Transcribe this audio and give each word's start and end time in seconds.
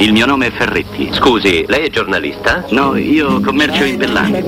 Il 0.00 0.12
mio 0.12 0.24
nome 0.24 0.46
è 0.46 0.50
Ferretti. 0.50 1.10
Scusi, 1.12 1.66
lei 1.68 1.84
è 1.86 1.90
giornalista? 1.90 2.64
No, 2.70 2.96
io 2.96 3.38
commercio 3.42 3.84
in 3.84 3.98
Bellani. 3.98 4.42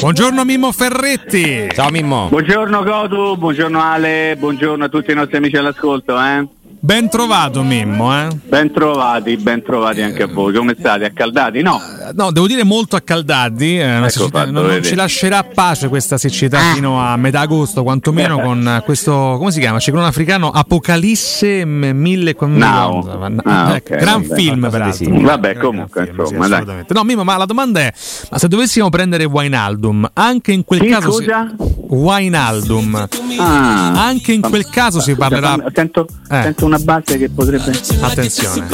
Buongiorno 0.00 0.44
Mimmo 0.44 0.72
Ferretti. 0.72 1.68
Ciao 1.72 1.88
Mimmo. 1.90 2.26
Buongiorno 2.28 2.82
Cotu, 2.82 3.36
buongiorno 3.36 3.80
Ale, 3.80 4.34
buongiorno 4.36 4.82
a 4.84 4.88
tutti 4.88 5.12
i 5.12 5.14
nostri 5.14 5.36
amici 5.36 5.56
all'ascolto, 5.56 6.20
eh? 6.20 6.44
Ben 6.84 7.08
trovato 7.08 7.62
Mimmo, 7.62 8.12
eh? 8.12 8.26
Ben 8.48 8.72
trovati, 8.72 9.36
ben 9.36 9.62
trovati 9.62 10.02
anche 10.02 10.24
a 10.24 10.26
voi. 10.26 10.52
Come 10.52 10.74
state? 10.76 11.04
Accaldati? 11.04 11.62
No. 11.62 11.80
No, 12.12 12.32
devo 12.32 12.48
dire 12.48 12.64
molto 12.64 12.96
accaldati. 12.96 13.78
eh, 13.78 13.98
Ecco 13.98 14.08
siccità- 14.08 14.38
fatto, 14.40 14.50
non, 14.50 14.66
non 14.66 14.82
ci 14.82 14.96
lascerà 14.96 15.44
pace 15.44 15.86
questa 15.88 16.18
siccità 16.18 16.58
fino 16.74 16.98
a 17.00 17.16
metà 17.16 17.38
agosto, 17.38 17.84
quantomeno 17.84 18.40
con 18.40 18.66
eh, 18.66 18.82
questo, 18.84 19.36
come 19.38 19.52
si 19.52 19.60
chiama? 19.60 19.78
Ciclone 19.78 20.08
africano 20.08 20.50
Apocalisse 20.50 21.64
m- 21.64 21.90
mille... 21.94 22.34
Now. 22.40 23.04
No, 23.28 23.40
Ah, 23.44 23.76
ecco, 23.76 23.94
ok, 23.94 24.00
gran 24.00 24.22
vabbè. 24.22 24.34
film, 24.34 24.68
peraltro. 24.68 24.92
simile. 25.04 25.22
Vabbè, 25.22 25.52
Gran 25.52 25.64
comunque, 25.64 26.04
film, 26.04 26.14
sì, 26.16 26.20
insomma, 26.20 26.40
dai. 26.40 26.52
assolutamente. 26.52 26.94
No, 26.94 27.04
Mimmo, 27.04 27.22
ma 27.24 27.36
la 27.36 27.44
domanda 27.46 27.78
è: 27.80 27.92
ma 28.30 28.38
se 28.38 28.48
dovessimo 28.48 28.88
prendere 28.88 29.24
Wijnaldum, 29.24 30.10
anche 30.14 30.50
in 30.50 30.64
quel 30.64 30.80
Chi, 30.80 30.88
caso. 30.88 31.12
si- 31.12 31.22
scusa? 31.22 31.54
Wijnaldum, 31.88 33.06
Ah. 33.38 34.04
anche 34.04 34.32
in 34.32 34.40
quel 34.40 34.68
caso 34.68 35.00
si 35.00 35.14
parlerà. 35.14 35.56
Sento, 35.72 36.06
Eh. 36.28 36.42
sento 36.42 36.66
una 36.72 36.78
base 36.78 37.18
che 37.18 37.28
potrebbe. 37.28 37.70
Attenzione. 38.00 38.66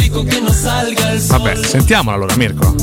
Vabbè, 1.26 1.56
sentiamola 1.64 2.14
allora, 2.16 2.36
Mirko. 2.36 2.74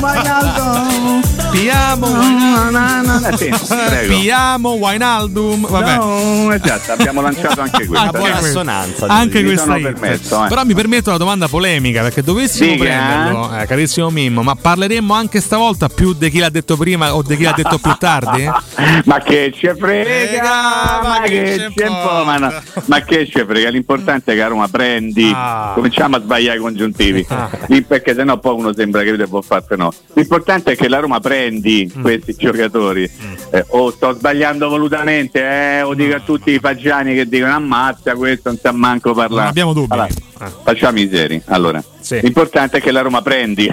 Wijnaldum. 0.00 1.20
Piamo 1.50 2.06
Wijnaldum. 2.06 3.36
Sì, 3.36 3.52
prego. 3.68 4.18
Piamo 4.20 4.70
Wijnaldum. 4.72 5.66
Vabbè. 5.68 5.96
No, 5.96 6.52
esatto, 6.52 6.92
abbiamo 6.92 7.20
lanciato 7.20 7.60
anche 7.60 7.86
questa. 7.86 8.06
Anche 8.06 8.18
buona 8.18 8.36
assonanza, 8.36 9.06
Anche 9.06 9.44
questa 9.44 9.74
permesso, 9.74 10.44
eh. 10.44 10.48
Però 10.48 10.64
mi 10.64 10.74
permetto 10.74 11.08
una 11.10 11.18
domanda 11.18 11.48
polemica 11.48 12.02
perché 12.02 12.22
dovessimo 12.22 12.72
Dica. 12.72 12.84
prenderlo, 12.84 13.58
eh, 13.58 13.66
carissimo 13.66 14.10
Mimmo, 14.10 14.42
ma 14.42 14.54
parleremmo 14.54 15.12
anche 15.14 15.40
stavolta 15.40 15.88
più 15.88 16.12
di 16.14 16.30
chi 16.30 16.38
l'ha 16.38 16.48
detto 16.50 16.76
prima 16.76 17.14
o 17.14 17.22
di 17.22 17.36
chi 17.36 17.42
l'ha 17.44 17.52
detto 17.54 17.78
più 17.78 17.94
tardi? 17.98 18.44
ma 19.04 19.18
che 19.20 19.52
ci 19.54 19.70
frega, 19.78 21.00
ma 21.02 21.20
che 21.24 21.70
ci 21.76 21.82
importa? 21.82 22.24
ma, 22.24 22.36
no, 22.38 22.52
ma 22.86 23.00
che 23.00 23.26
ci 23.26 23.44
frega, 23.46 23.68
l'importante 23.68 24.32
è 24.32 24.34
che 24.34 24.42
a 24.42 24.48
Roma 24.48 24.68
prendi, 24.68 25.30
Ah. 25.34 25.72
cominciamo 25.74 26.16
a 26.16 26.20
sbagliare 26.20 26.58
i 26.58 26.60
congiuntivi, 26.60 27.26
Lì 27.66 27.82
perché 27.82 28.14
sennò 28.14 28.38
poi 28.38 28.54
uno 28.54 28.72
sembra 28.74 29.02
che 29.02 29.12
può 29.26 29.40
farsi 29.40 29.74
no. 29.82 29.92
L'importante 30.14 30.72
è 30.72 30.76
che 30.76 30.88
la 30.88 30.98
Roma 30.98 31.20
prendi 31.20 31.90
Mm. 31.96 32.00
questi 32.02 32.34
giocatori, 32.36 33.08
eh, 33.50 33.64
o 33.68 33.90
sto 33.90 34.14
sbagliando 34.14 34.68
volutamente, 34.68 35.40
eh, 35.40 35.82
o 35.82 35.94
dico 35.94 36.14
a 36.16 36.20
tutti 36.20 36.50
i 36.52 36.58
fagiani 36.58 37.14
che 37.14 37.28
dicono 37.28 37.52
ammazza 37.52 38.14
questo, 38.14 38.48
non 38.50 38.58
sa 38.60 38.72
manco 38.72 39.12
parlare. 39.14 39.40
Non 39.40 39.48
abbiamo 39.48 39.72
dubbi. 39.72 39.92
Allora, 39.92 40.08
Eh. 40.08 40.50
Facciamo 40.64 40.98
i 40.98 41.08
seri, 41.12 41.40
allora. 41.46 41.82
Sì. 42.00 42.18
L'importante 42.20 42.78
è 42.78 42.80
che 42.80 42.90
la 42.90 43.00
Roma 43.00 43.22
prendi 43.22 43.66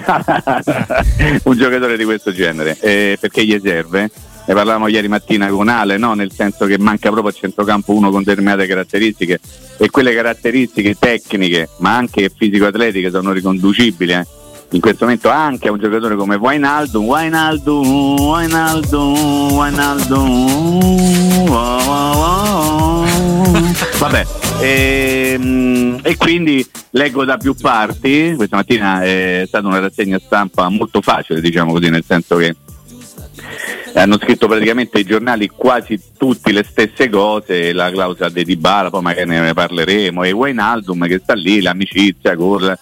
un 1.44 1.56
giocatore 1.56 1.96
di 1.96 2.04
questo 2.04 2.32
genere, 2.32 2.76
eh, 2.80 3.16
perché 3.20 3.44
gli 3.44 3.58
serve. 3.62 4.10
Ne 4.46 4.54
parlavamo 4.56 4.88
ieri 4.88 5.06
mattina 5.06 5.48
con 5.48 5.68
Ale, 5.68 5.96
no? 5.96 6.14
nel 6.14 6.32
senso 6.32 6.64
che 6.66 6.76
manca 6.78 7.10
proprio 7.10 7.30
a 7.30 7.34
centrocampo 7.36 7.92
uno 7.94 8.10
con 8.10 8.22
determinate 8.24 8.66
caratteristiche 8.66 9.38
e 9.78 9.90
quelle 9.90 10.12
caratteristiche 10.12 10.96
tecniche, 10.98 11.68
ma 11.78 11.94
anche 11.96 12.30
fisico-atletiche 12.34 13.10
sono 13.10 13.30
riconducibili. 13.32 14.12
eh. 14.12 14.26
In 14.72 14.80
questo 14.80 15.04
momento 15.04 15.28
anche 15.28 15.66
a 15.66 15.72
un 15.72 15.80
giocatore 15.80 16.14
come 16.14 16.36
Wijnaldum, 16.36 17.04
wow, 21.48 21.84
wow, 21.84 22.16
wow. 22.16 23.04
Vabbè, 23.98 24.26
ehm, 24.60 25.98
e 26.02 26.16
quindi 26.16 26.64
leggo 26.90 27.24
da 27.24 27.36
più 27.36 27.56
parti, 27.56 28.34
questa 28.36 28.54
mattina 28.54 29.02
è 29.02 29.42
stata 29.44 29.66
una 29.66 29.80
rassegna 29.80 30.20
stampa 30.24 30.68
molto 30.68 31.00
facile, 31.00 31.40
diciamo 31.40 31.72
così, 31.72 31.90
nel 31.90 32.04
senso 32.06 32.36
che 32.36 32.54
hanno 33.94 34.18
scritto 34.18 34.46
praticamente 34.46 35.00
i 35.00 35.04
giornali 35.04 35.48
quasi 35.48 36.00
tutti 36.16 36.52
le 36.52 36.62
stesse 36.62 37.08
cose, 37.08 37.72
la 37.72 37.90
clausola 37.90 38.28
di 38.28 38.44
Dybala, 38.44 38.88
poi 38.88 39.02
magari 39.02 39.30
ne 39.30 39.52
parleremo, 39.52 40.22
e 40.22 40.30
Wijnaldum 40.30 41.08
che 41.08 41.18
sta 41.20 41.34
lì, 41.34 41.60
l'amicizia 41.60 42.36
con 42.36 42.72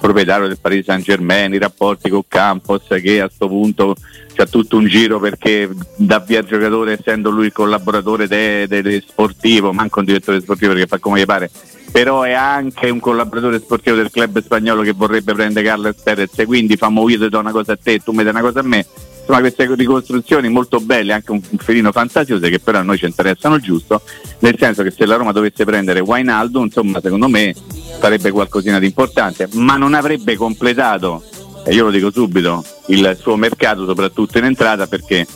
proprietario 0.00 0.46
del 0.48 0.58
Paris 0.60 0.84
Saint 0.84 1.02
Germain, 1.02 1.52
i 1.52 1.58
rapporti 1.58 2.08
con 2.08 2.22
Campos 2.26 2.82
che 2.88 3.20
a 3.20 3.26
questo 3.26 3.48
punto 3.48 3.96
c'ha 4.34 4.46
tutto 4.46 4.76
un 4.76 4.86
giro 4.86 5.18
perché 5.18 5.68
da 5.96 6.20
via 6.20 6.42
giocatore 6.42 6.98
essendo 6.98 7.30
lui 7.30 7.46
il 7.46 7.52
collaboratore 7.52 8.28
de- 8.28 8.66
de- 8.68 8.82
de- 8.82 9.04
sportivo, 9.06 9.72
manco 9.72 9.98
un 9.98 10.04
direttore 10.04 10.40
sportivo 10.40 10.72
perché 10.72 10.86
fa 10.86 10.98
come 10.98 11.20
gli 11.20 11.24
pare, 11.24 11.50
però 11.90 12.22
è 12.22 12.32
anche 12.32 12.88
un 12.88 13.00
collaboratore 13.00 13.58
sportivo 13.58 13.96
del 13.96 14.10
club 14.10 14.40
spagnolo 14.42 14.82
che 14.82 14.92
vorrebbe 14.92 15.34
prendere 15.34 15.66
Carles 15.66 16.00
Perez, 16.02 16.30
quindi 16.46 16.76
famo 16.76 17.08
io 17.08 17.18
ti 17.18 17.28
do 17.28 17.38
una 17.38 17.50
cosa 17.50 17.72
a 17.72 17.78
te, 17.82 17.98
tu 17.98 18.12
mi 18.12 18.22
dai 18.22 18.32
una 18.32 18.42
cosa 18.42 18.60
a 18.60 18.64
me. 18.64 18.86
Insomma, 19.28 19.40
queste 19.40 19.74
ricostruzioni 19.74 20.48
molto 20.48 20.80
belle, 20.80 21.12
anche 21.12 21.32
un, 21.32 21.42
felino 21.58 21.92
fantasiose 21.92 22.48
che 22.48 22.60
però 22.60 22.78
a 22.78 22.82
noi 22.82 22.96
ci 22.96 23.04
interessano 23.04 23.58
giusto, 23.58 24.00
nel 24.38 24.56
senso 24.58 24.82
che 24.82 24.90
se 24.90 25.04
la 25.04 25.16
Roma 25.16 25.32
dovesse 25.32 25.66
prendere 25.66 26.00
Wijnaldum, 26.00 26.64
insomma, 26.64 26.98
secondo 27.02 27.28
me 27.28 27.54
farebbe 28.00 28.30
qualcosina 28.30 28.78
di 28.78 28.86
importante, 28.86 29.46
ma 29.52 29.76
non 29.76 29.92
avrebbe 29.92 30.34
completato, 30.34 31.22
e 31.66 31.74
io 31.74 31.84
lo 31.84 31.90
dico 31.90 32.10
subito, 32.10 32.64
il 32.86 33.18
suo 33.20 33.36
mercato 33.36 33.84
soprattutto 33.84 34.38
in 34.38 34.44
entrata 34.44 34.86
perché 34.86 35.26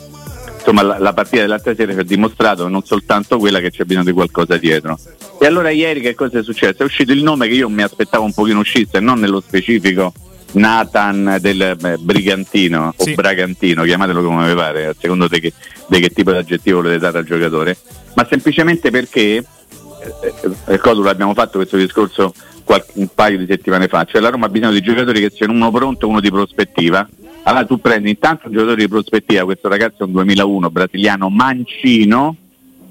insomma 0.57 0.81
la, 0.81 0.97
la 0.97 1.13
partita 1.13 1.41
dell'altra 1.41 1.75
sera 1.75 1.91
ci 1.91 1.99
ha 1.99 2.03
dimostrato 2.03 2.67
non 2.67 2.83
soltanto 2.83 3.37
quella 3.37 3.59
che 3.59 3.69
c'è 3.69 3.83
bisogno 3.83 4.05
di 4.05 4.11
qualcosa 4.13 4.57
dietro. 4.57 4.97
E 5.39 5.45
allora 5.45 5.69
ieri 5.69 6.01
che 6.01 6.15
cosa 6.15 6.39
è 6.39 6.43
successo? 6.43 6.81
È 6.81 6.85
uscito 6.85 7.11
il 7.11 7.21
nome 7.21 7.47
che 7.47 7.53
io 7.53 7.69
mi 7.69 7.83
aspettavo 7.83 8.23
un 8.23 8.33
pochino 8.33 8.57
uscisse, 8.57 8.99
non 8.99 9.19
nello 9.19 9.39
specifico 9.39 10.11
Nathan 10.53 11.37
del 11.39 11.61
eh, 11.61 11.97
Brigantino 11.99 12.93
Sì. 12.97 13.11
o 13.11 13.13
Bragantino, 13.15 13.83
chiamatelo 13.83 14.23
come 14.23 14.47
vi 14.47 14.55
pare, 14.55 14.87
a 14.87 14.95
secondo 14.97 15.27
di 15.27 15.39
che, 15.39 15.53
di 15.87 15.99
che 15.99 16.09
tipo 16.09 16.31
di 16.31 16.37
aggettivo 16.37 16.81
volete 16.81 16.99
dare 16.99 17.19
al 17.19 17.25
giocatore, 17.25 17.77
ma 18.15 18.25
semplicemente 18.29 18.91
perché, 18.91 19.35
eh, 19.37 20.33
eh, 20.67 20.77
Codolo 20.77 21.09
abbiamo 21.09 21.33
fatto 21.33 21.57
questo 21.57 21.77
discorso 21.77 22.33
qual- 22.63 22.85
un 22.93 23.07
paio 23.13 23.37
di 23.37 23.45
settimane 23.47 23.87
fa, 23.87 24.05
cioè 24.05 24.21
la 24.21 24.29
Roma 24.29 24.45
ha 24.45 24.49
bisogno 24.49 24.71
di 24.71 24.81
giocatori 24.81 25.19
che 25.19 25.31
siano 25.33 25.53
uno 25.53 25.71
pronto 25.71 26.05
e 26.05 26.09
uno 26.09 26.19
di 26.19 26.29
prospettiva. 26.29 27.07
Allora 27.43 27.65
tu 27.65 27.79
prendi 27.81 28.09
intanto 28.09 28.47
un 28.47 28.53
giocatore 28.53 28.81
di 28.81 28.87
prospettiva, 28.87 29.43
questo 29.43 29.67
ragazzo 29.67 30.03
è 30.03 30.05
un 30.05 30.13
2001 30.13 30.69
brasiliano 30.69 31.29
mancino, 31.29 32.35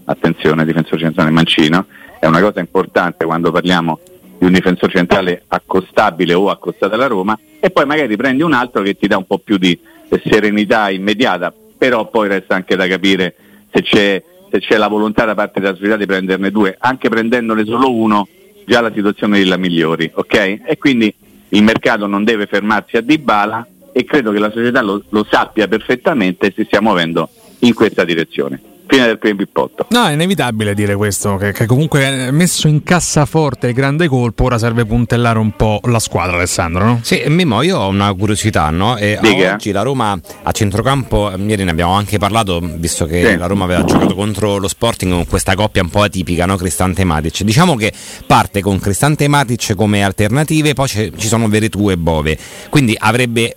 attenzione 0.04 0.64
difensore 0.66 1.00
centrale 1.00 1.30
mancino, 1.30 1.86
è 2.20 2.26
una 2.26 2.40
cosa 2.40 2.60
importante 2.60 3.24
quando 3.24 3.50
parliamo 3.50 3.98
di 4.42 4.48
un 4.48 4.54
difensore 4.54 4.90
centrale 4.90 5.44
accostabile 5.46 6.34
o 6.34 6.50
accostato 6.50 6.94
alla 6.94 7.06
Roma 7.06 7.38
e 7.60 7.70
poi 7.70 7.86
magari 7.86 8.16
prendi 8.16 8.42
un 8.42 8.52
altro 8.52 8.82
che 8.82 8.96
ti 8.96 9.06
dà 9.06 9.16
un 9.16 9.24
po' 9.24 9.38
più 9.38 9.56
di 9.56 9.78
serenità 10.24 10.90
immediata, 10.90 11.54
però 11.78 12.08
poi 12.08 12.26
resta 12.26 12.56
anche 12.56 12.74
da 12.74 12.88
capire 12.88 13.36
se 13.72 13.82
c'è, 13.82 14.20
se 14.50 14.58
c'è 14.58 14.78
la 14.78 14.88
volontà 14.88 15.24
da 15.24 15.36
parte 15.36 15.60
della 15.60 15.76
società 15.76 15.96
di 15.96 16.06
prenderne 16.06 16.50
due, 16.50 16.76
anche 16.76 17.08
prendendone 17.08 17.64
solo 17.64 17.94
uno 17.94 18.26
già 18.66 18.80
la 18.80 18.90
situazione 18.92 19.44
la 19.44 19.56
migliori, 19.56 20.10
ok? 20.12 20.62
E 20.66 20.76
quindi 20.76 21.14
il 21.50 21.62
mercato 21.62 22.08
non 22.08 22.24
deve 22.24 22.46
fermarsi 22.46 22.96
a 22.96 23.00
Dybala 23.00 23.64
e 23.92 24.04
credo 24.04 24.32
che 24.32 24.40
la 24.40 24.50
società 24.50 24.82
lo, 24.82 25.04
lo 25.08 25.24
sappia 25.30 25.68
perfettamente 25.68 26.48
e 26.48 26.52
si 26.56 26.64
stia 26.64 26.80
muovendo 26.80 27.28
in 27.60 27.74
questa 27.74 28.02
direzione. 28.02 28.71
Fine 28.86 29.06
del 29.06 29.18
primo 29.18 29.36
pippotto. 29.36 29.86
No, 29.90 30.06
è 30.06 30.12
inevitabile 30.12 30.74
dire 30.74 30.96
questo, 30.96 31.36
che, 31.36 31.52
che 31.52 31.66
comunque 31.66 32.30
messo 32.30 32.68
in 32.68 32.82
cassaforte 32.82 33.68
il 33.68 33.74
grande 33.74 34.06
colpo, 34.08 34.44
ora 34.44 34.58
serve 34.58 34.84
puntellare 34.84 35.38
un 35.38 35.52
po' 35.56 35.80
la 35.84 35.98
squadra, 35.98 36.36
Alessandro, 36.36 36.84
no? 36.84 37.00
Sì, 37.02 37.22
Mimmo, 37.28 37.62
io 37.62 37.78
ho 37.78 37.88
una 37.88 38.12
curiosità, 38.12 38.68
no? 38.70 38.96
E 38.96 39.18
oggi 39.22 39.72
la 39.72 39.82
Roma 39.82 40.18
a 40.42 40.52
centrocampo, 40.52 41.30
eh, 41.32 41.38
ieri 41.38 41.64
ne 41.64 41.70
abbiamo 41.70 41.92
anche 41.92 42.18
parlato, 42.18 42.60
visto 42.60 43.06
che 43.06 43.24
Sì. 43.24 43.36
la 43.36 43.46
Roma 43.46 43.64
aveva 43.64 43.84
giocato 43.84 44.14
contro 44.14 44.58
lo 44.58 44.68
Sporting 44.68 45.12
con 45.12 45.26
questa 45.26 45.54
coppia 45.54 45.82
un 45.82 45.88
po' 45.88 46.02
atipica, 46.02 46.44
no? 46.44 46.56
Cristante 46.56 47.04
Matic. 47.04 47.42
Diciamo 47.42 47.76
che 47.76 47.92
parte 48.26 48.60
con 48.60 48.78
Cristante 48.78 49.26
Matic 49.28 49.74
come 49.74 50.02
alternative, 50.04 50.74
poi 50.74 50.88
ci 50.88 51.12
sono 51.16 51.48
Veretù 51.48 51.90
e 51.90 51.96
Bove. 51.96 52.36
Quindi 52.68 52.94
avrebbe 52.98 53.56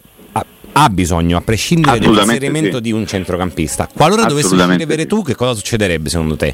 ha, 0.77 0.89
bisogno, 0.89 1.38
a 1.38 1.42
prescindere 1.42 2.00
dall'inserimento 2.00 2.77
sì. 2.77 2.81
di 2.81 2.92
un 2.92 3.07
centrocampista. 3.07 3.88
Qualora 3.94 4.25
dovesse 4.25 4.56
uscire 4.56 4.86
Veretù, 4.86 5.24
che 5.24 5.36
cosa 5.36 5.54
succederebbe 5.54 6.10
secondo 6.10 6.36
te? 6.36 6.54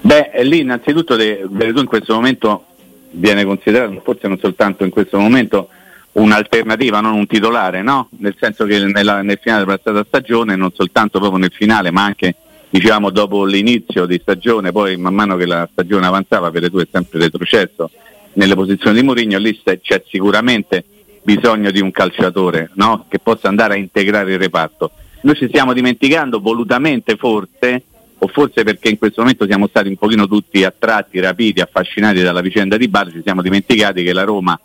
Beh, 0.00 0.30
lì 0.42 0.60
innanzitutto 0.60 1.14
Veretù 1.16 1.78
in 1.78 1.86
questo 1.86 2.14
momento 2.14 2.64
viene 3.12 3.44
considerato, 3.44 4.00
forse 4.04 4.26
non 4.26 4.38
soltanto 4.38 4.82
in 4.82 4.90
questo 4.90 5.18
momento, 5.18 5.68
un'alternativa, 6.12 7.00
non 7.00 7.14
un 7.14 7.26
titolare, 7.26 7.82
no? 7.82 8.08
Nel 8.18 8.34
senso 8.38 8.64
che 8.64 8.80
nella- 8.80 9.22
nel 9.22 9.38
finale 9.40 9.64
della 9.64 9.76
passata 9.78 10.04
stagione, 10.06 10.56
non 10.56 10.72
soltanto 10.74 11.20
proprio 11.20 11.38
nel 11.38 11.52
finale, 11.54 11.92
ma 11.92 12.04
anche 12.04 12.34
diciamo 12.68 13.10
dopo 13.10 13.44
l'inizio 13.44 14.04
di 14.04 14.18
stagione, 14.20 14.72
poi 14.72 14.96
man 14.96 15.14
mano 15.14 15.36
che 15.36 15.46
la 15.46 15.68
stagione 15.70 16.06
avanzava, 16.06 16.50
Veretù 16.50 16.78
è 16.78 16.88
sempre 16.90 17.20
retrocesso 17.20 17.90
nelle 18.34 18.54
posizioni 18.54 18.98
di 18.98 19.04
Mourinho, 19.04 19.38
lì 19.38 19.60
c'è 19.62 20.02
sicuramente 20.08 20.84
bisogno 21.22 21.70
di 21.70 21.80
un 21.80 21.90
calciatore 21.90 22.70
no? 22.74 23.06
che 23.08 23.18
possa 23.18 23.48
andare 23.48 23.74
a 23.74 23.76
integrare 23.76 24.32
il 24.32 24.38
reparto. 24.38 24.90
Noi 25.22 25.36
ci 25.36 25.46
stiamo 25.48 25.72
dimenticando 25.72 26.40
volutamente 26.40 27.16
forse 27.16 27.84
o 28.18 28.28
forse 28.28 28.62
perché 28.62 28.88
in 28.88 28.98
questo 28.98 29.20
momento 29.20 29.46
siamo 29.46 29.66
stati 29.66 29.88
un 29.88 29.96
pochino 29.96 30.28
tutti 30.28 30.62
attratti, 30.64 31.18
rapiti, 31.18 31.60
affascinati 31.60 32.22
dalla 32.22 32.40
vicenda 32.40 32.76
di 32.76 32.88
Bar, 32.88 33.10
ci 33.10 33.20
siamo 33.24 33.42
dimenticati 33.42 34.04
che 34.04 34.12
la 34.12 34.22
Roma 34.22 34.58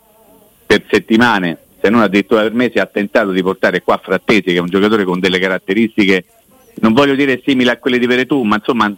per 0.66 0.84
settimane, 0.88 1.58
se 1.80 1.88
non 1.90 2.02
addirittura 2.02 2.42
per 2.42 2.52
mesi, 2.52 2.78
ha 2.78 2.86
tentato 2.86 3.30
di 3.30 3.42
portare 3.42 3.82
qua 3.82 3.98
Frattesi, 4.02 4.42
che 4.42 4.56
è 4.56 4.60
un 4.60 4.68
giocatore 4.68 5.04
con 5.04 5.18
delle 5.18 5.38
caratteristiche, 5.38 6.24
non 6.80 6.92
voglio 6.92 7.14
dire 7.14 7.40
simili 7.44 7.70
a 7.70 7.78
quelle 7.78 7.98
di 7.98 8.06
Veretù, 8.06 8.42
ma 8.42 8.56
insomma 8.56 8.94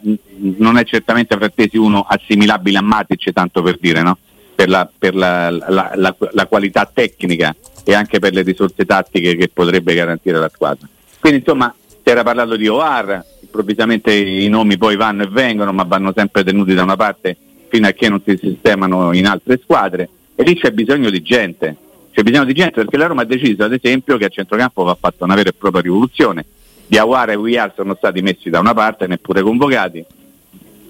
non 0.58 0.76
è 0.76 0.84
certamente 0.84 1.36
Frattesi 1.36 1.78
uno 1.78 2.04
assimilabile 2.06 2.78
a 2.78 2.82
Matic, 2.82 3.32
tanto 3.32 3.62
per 3.62 3.78
dire, 3.78 4.02
no? 4.02 4.18
Per, 4.60 4.68
la, 4.68 4.90
per 4.98 5.14
la, 5.14 5.50
la, 5.50 6.14
la, 6.32 6.46
qualità 6.46 6.90
tecnica 6.92 7.56
e 7.82 7.94
anche 7.94 8.18
per 8.18 8.34
le 8.34 8.42
risorse 8.42 8.84
tattiche 8.84 9.34
che 9.34 9.48
potrebbe 9.48 9.94
garantire 9.94 10.38
la 10.38 10.50
squadra. 10.52 10.86
Quindi 11.18 11.38
insomma 11.38 11.74
si 11.88 12.10
era 12.10 12.22
parlato 12.22 12.56
di 12.56 12.68
OAR, 12.68 13.24
improvvisamente 13.40 14.12
i 14.12 14.48
nomi 14.48 14.76
poi 14.76 14.96
vanno 14.96 15.22
e 15.22 15.28
vengono, 15.28 15.72
ma 15.72 15.84
vanno 15.84 16.12
sempre 16.14 16.44
tenuti 16.44 16.74
da 16.74 16.82
una 16.82 16.96
parte 16.96 17.38
fino 17.68 17.86
a 17.86 17.92
che 17.92 18.10
non 18.10 18.20
si 18.22 18.36
sistemano 18.36 19.14
in 19.14 19.26
altre 19.26 19.58
squadre 19.62 20.10
e 20.34 20.42
lì 20.42 20.54
c'è 20.56 20.72
bisogno 20.72 21.08
di 21.08 21.22
gente. 21.22 21.76
C'è 22.12 22.22
bisogno 22.22 22.44
di 22.44 22.52
gente 22.52 22.82
perché 22.82 22.98
la 22.98 23.06
Roma 23.06 23.22
ha 23.22 23.26
deciso 23.26 23.64
ad 23.64 23.72
esempio 23.72 24.18
che 24.18 24.26
a 24.26 24.28
centrocampo 24.28 24.82
va 24.82 24.96
fatta 24.98 25.24
una 25.24 25.36
vera 25.36 25.48
e 25.48 25.54
propria 25.54 25.80
rivoluzione. 25.80 26.44
Diawara 26.86 27.32
e 27.32 27.38
Villar 27.38 27.72
sono 27.74 27.94
stati 27.94 28.20
messi 28.20 28.50
da 28.50 28.58
una 28.58 28.74
parte, 28.74 29.06
neppure 29.06 29.40
convocati. 29.40 30.04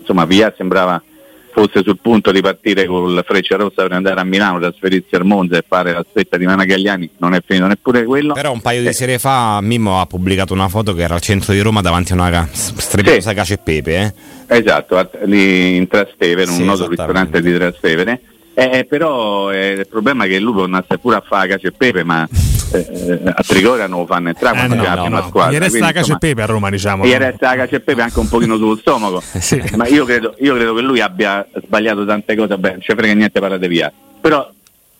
Insomma, 0.01 0.25
Villar 0.25 0.55
sembrava 0.57 1.01
fosse 1.53 1.83
sul 1.83 1.99
punto 2.01 2.31
di 2.33 2.41
partire 2.41 2.87
col 2.87 3.23
Freccia 3.27 3.57
Rossa 3.57 3.83
per 3.83 3.93
andare 3.93 4.21
a 4.21 4.25
Milano, 4.25 4.59
trasferirsi 4.59 5.15
al 5.15 5.25
Monza 5.25 5.57
e 5.57 5.65
fare 5.67 5.93
la 5.93 6.05
stretta 6.09 6.37
di 6.37 6.47
Managagliani, 6.47 7.11
non 7.19 7.35
è 7.35 7.43
finito 7.45 7.67
neppure 7.67 8.05
quello. 8.05 8.35
Però 8.35 8.53
un 8.53 8.61
paio 8.61 8.81
di 8.83 8.89
eh. 8.89 8.93
serie 8.93 9.19
fa 9.19 9.61
Mimmo 9.61 10.01
ha 10.01 10.07
pubblicato 10.07 10.53
una 10.53 10.69
foto 10.69 10.95
che 10.95 11.03
era 11.03 11.15
al 11.15 11.21
centro 11.21 11.53
di 11.53 11.61
Roma 11.61 11.81
davanti 11.81 12.13
a 12.13 12.15
una 12.15 12.49
strepitosa 12.53 13.31
sì. 13.31 13.35
cacio 13.35 13.55
e 13.55 13.59
pepe. 13.59 14.15
Eh? 14.47 14.59
Esatto, 14.59 15.11
lì 15.25 15.77
in 15.77 15.87
Trastevere, 15.87 16.51
sì, 16.51 16.61
un 16.61 16.67
noto 16.67 16.89
ristorante 16.89 17.41
di 17.41 17.55
Trastevere 17.55 18.21
eh, 18.55 18.85
però 18.85 19.51
eh, 19.51 19.71
il 19.71 19.87
problema 19.87 20.25
è 20.25 20.29
che 20.29 20.39
lui 20.39 20.55
tornasse 20.55 20.99
pure 20.99 21.17
a 21.17 21.23
fare 21.27 21.49
cacio 21.49 21.69
e 21.69 21.73
pepe, 21.73 22.05
ma 22.05 22.29
eh, 22.73 23.21
a 23.25 23.43
Trigoria 23.43 23.87
non 23.87 24.01
lo 24.01 24.07
fanno 24.07 24.29
entrare 24.29 24.57
quando 24.57 24.75
eh, 24.75 24.89
no, 24.89 24.95
no, 24.95 25.09
no. 25.09 25.27
squadra. 25.27 25.53
Gli 25.53 25.61
resta 25.61 25.79
la 25.79 25.93
cacio 25.93 26.13
e 26.15 26.19
pepe 26.19 26.43
a 26.43 26.47
Roma, 26.47 26.71
diciamo. 26.71 27.05
Gli 27.05 27.13
resta 27.13 27.49
la 27.49 27.57
cacio 27.57 27.77
e 27.77 27.81
pepe 27.81 28.03
anche 28.03 28.19
un 28.19 28.29
pochino 28.29 28.57
sullo 28.57 28.77
stomaco. 28.77 29.21
sì. 29.39 29.63
Ma 29.77 29.87
io 29.87 30.05
credo, 30.05 30.35
io 30.39 30.55
credo, 30.55 30.75
che 30.75 30.83
lui 30.83 31.01
abbia 31.01 31.47
sbagliato 31.63 32.05
tante 32.05 32.37
cose, 32.37 32.57
beh, 32.57 32.71
non 32.71 32.81
ci 32.81 32.93
frega 32.95 33.13
niente 33.15 33.41
parlare 33.41 33.69
via. 33.69 33.93
Però 34.21 34.51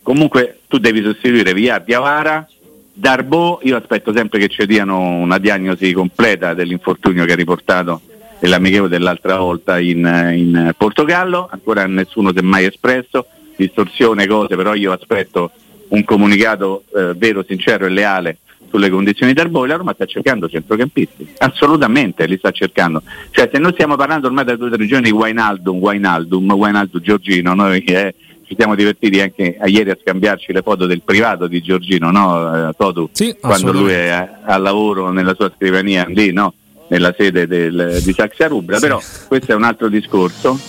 comunque 0.03 0.61
tu 0.67 0.79
devi 0.79 1.03
sostituire 1.03 1.53
via 1.53 1.79
Diavara, 1.79 2.47
Darbo, 2.93 3.61
io 3.63 3.77
aspetto 3.77 4.13
sempre 4.13 4.39
che 4.39 4.49
ci 4.49 4.67
diano 4.67 4.99
una 4.99 5.39
diagnosi 5.39 5.93
completa 5.93 6.55
dell'infortunio 6.55 7.25
che 7.25 7.33
ha 7.33 7.37
riportato 7.37 8.01
nell'amichevole 8.41 8.89
dell'altra 8.89 9.37
volta 9.37 9.79
in, 9.79 10.33
in 10.35 10.73
Portogallo, 10.77 11.49
ancora 11.51 11.87
nessuno 11.87 12.33
si 12.33 12.39
è 12.39 12.43
mai 12.43 12.65
espresso 12.65 13.27
distorsione, 13.61 14.27
cose, 14.27 14.57
però 14.57 14.75
io 14.75 14.93
aspetto 14.93 15.53
un 15.91 16.05
comunicato 16.05 16.85
eh, 16.95 17.15
vero, 17.17 17.45
sincero 17.47 17.87
e 17.87 17.91
leale 17.91 18.39
sulle 18.69 18.89
condizioni 18.89 19.33
del 19.33 19.49
Boi, 19.49 19.67
la 19.67 19.77
Roma 19.77 19.93
sta 19.95 20.07
cercando 20.07 20.49
centrocampisti, 20.49 21.35
assolutamente 21.39 22.25
li 22.27 22.37
sta 22.37 22.53
cercando. 22.53 23.03
Cioè 23.31 23.51
se 23.53 23.59
noi 23.59 23.73
stiamo 23.73 23.97
parlando 23.97 24.29
ormai 24.29 24.45
da 24.45 24.55
due 24.55 24.69
o 24.69 24.71
tre 24.71 24.87
giorni 24.87 25.11
di 25.11 25.11
Wainaldum, 25.11 25.79
Wainaldum, 25.79 26.53
Wainaldum 26.53 27.01
Giorgino, 27.01 27.55
noi 27.55 27.83
eh, 27.83 28.15
ci 28.47 28.55
siamo 28.57 28.77
divertiti 28.77 29.21
anche 29.21 29.57
a 29.61 29.67
ieri 29.67 29.91
a 29.91 29.99
scambiarci 30.01 30.53
le 30.53 30.63
foto 30.63 30.87
del 30.87 31.03
privato 31.03 31.49
di 31.49 31.61
Giorgino, 31.61 32.13
no? 32.13 32.69
Eh, 32.69 32.73
Totu, 32.77 33.09
sì, 33.13 33.37
quando 33.41 33.73
lui 33.73 33.91
è 33.91 34.29
al 34.45 34.63
lavoro 34.63 35.11
nella 35.11 35.35
sua 35.35 35.53
scrivania 35.57 36.05
lì, 36.07 36.33
no? 36.33 36.55
nella 36.91 37.15
sede 37.17 37.47
del, 37.47 38.01
di 38.03 38.13
Saxia 38.13 38.49
Rubra, 38.49 38.77
sì. 38.77 38.83
però 38.83 39.01
questo 39.27 39.53
è 39.53 39.55
un 39.55 39.65
altro 39.65 39.89
discorso. 39.89 40.59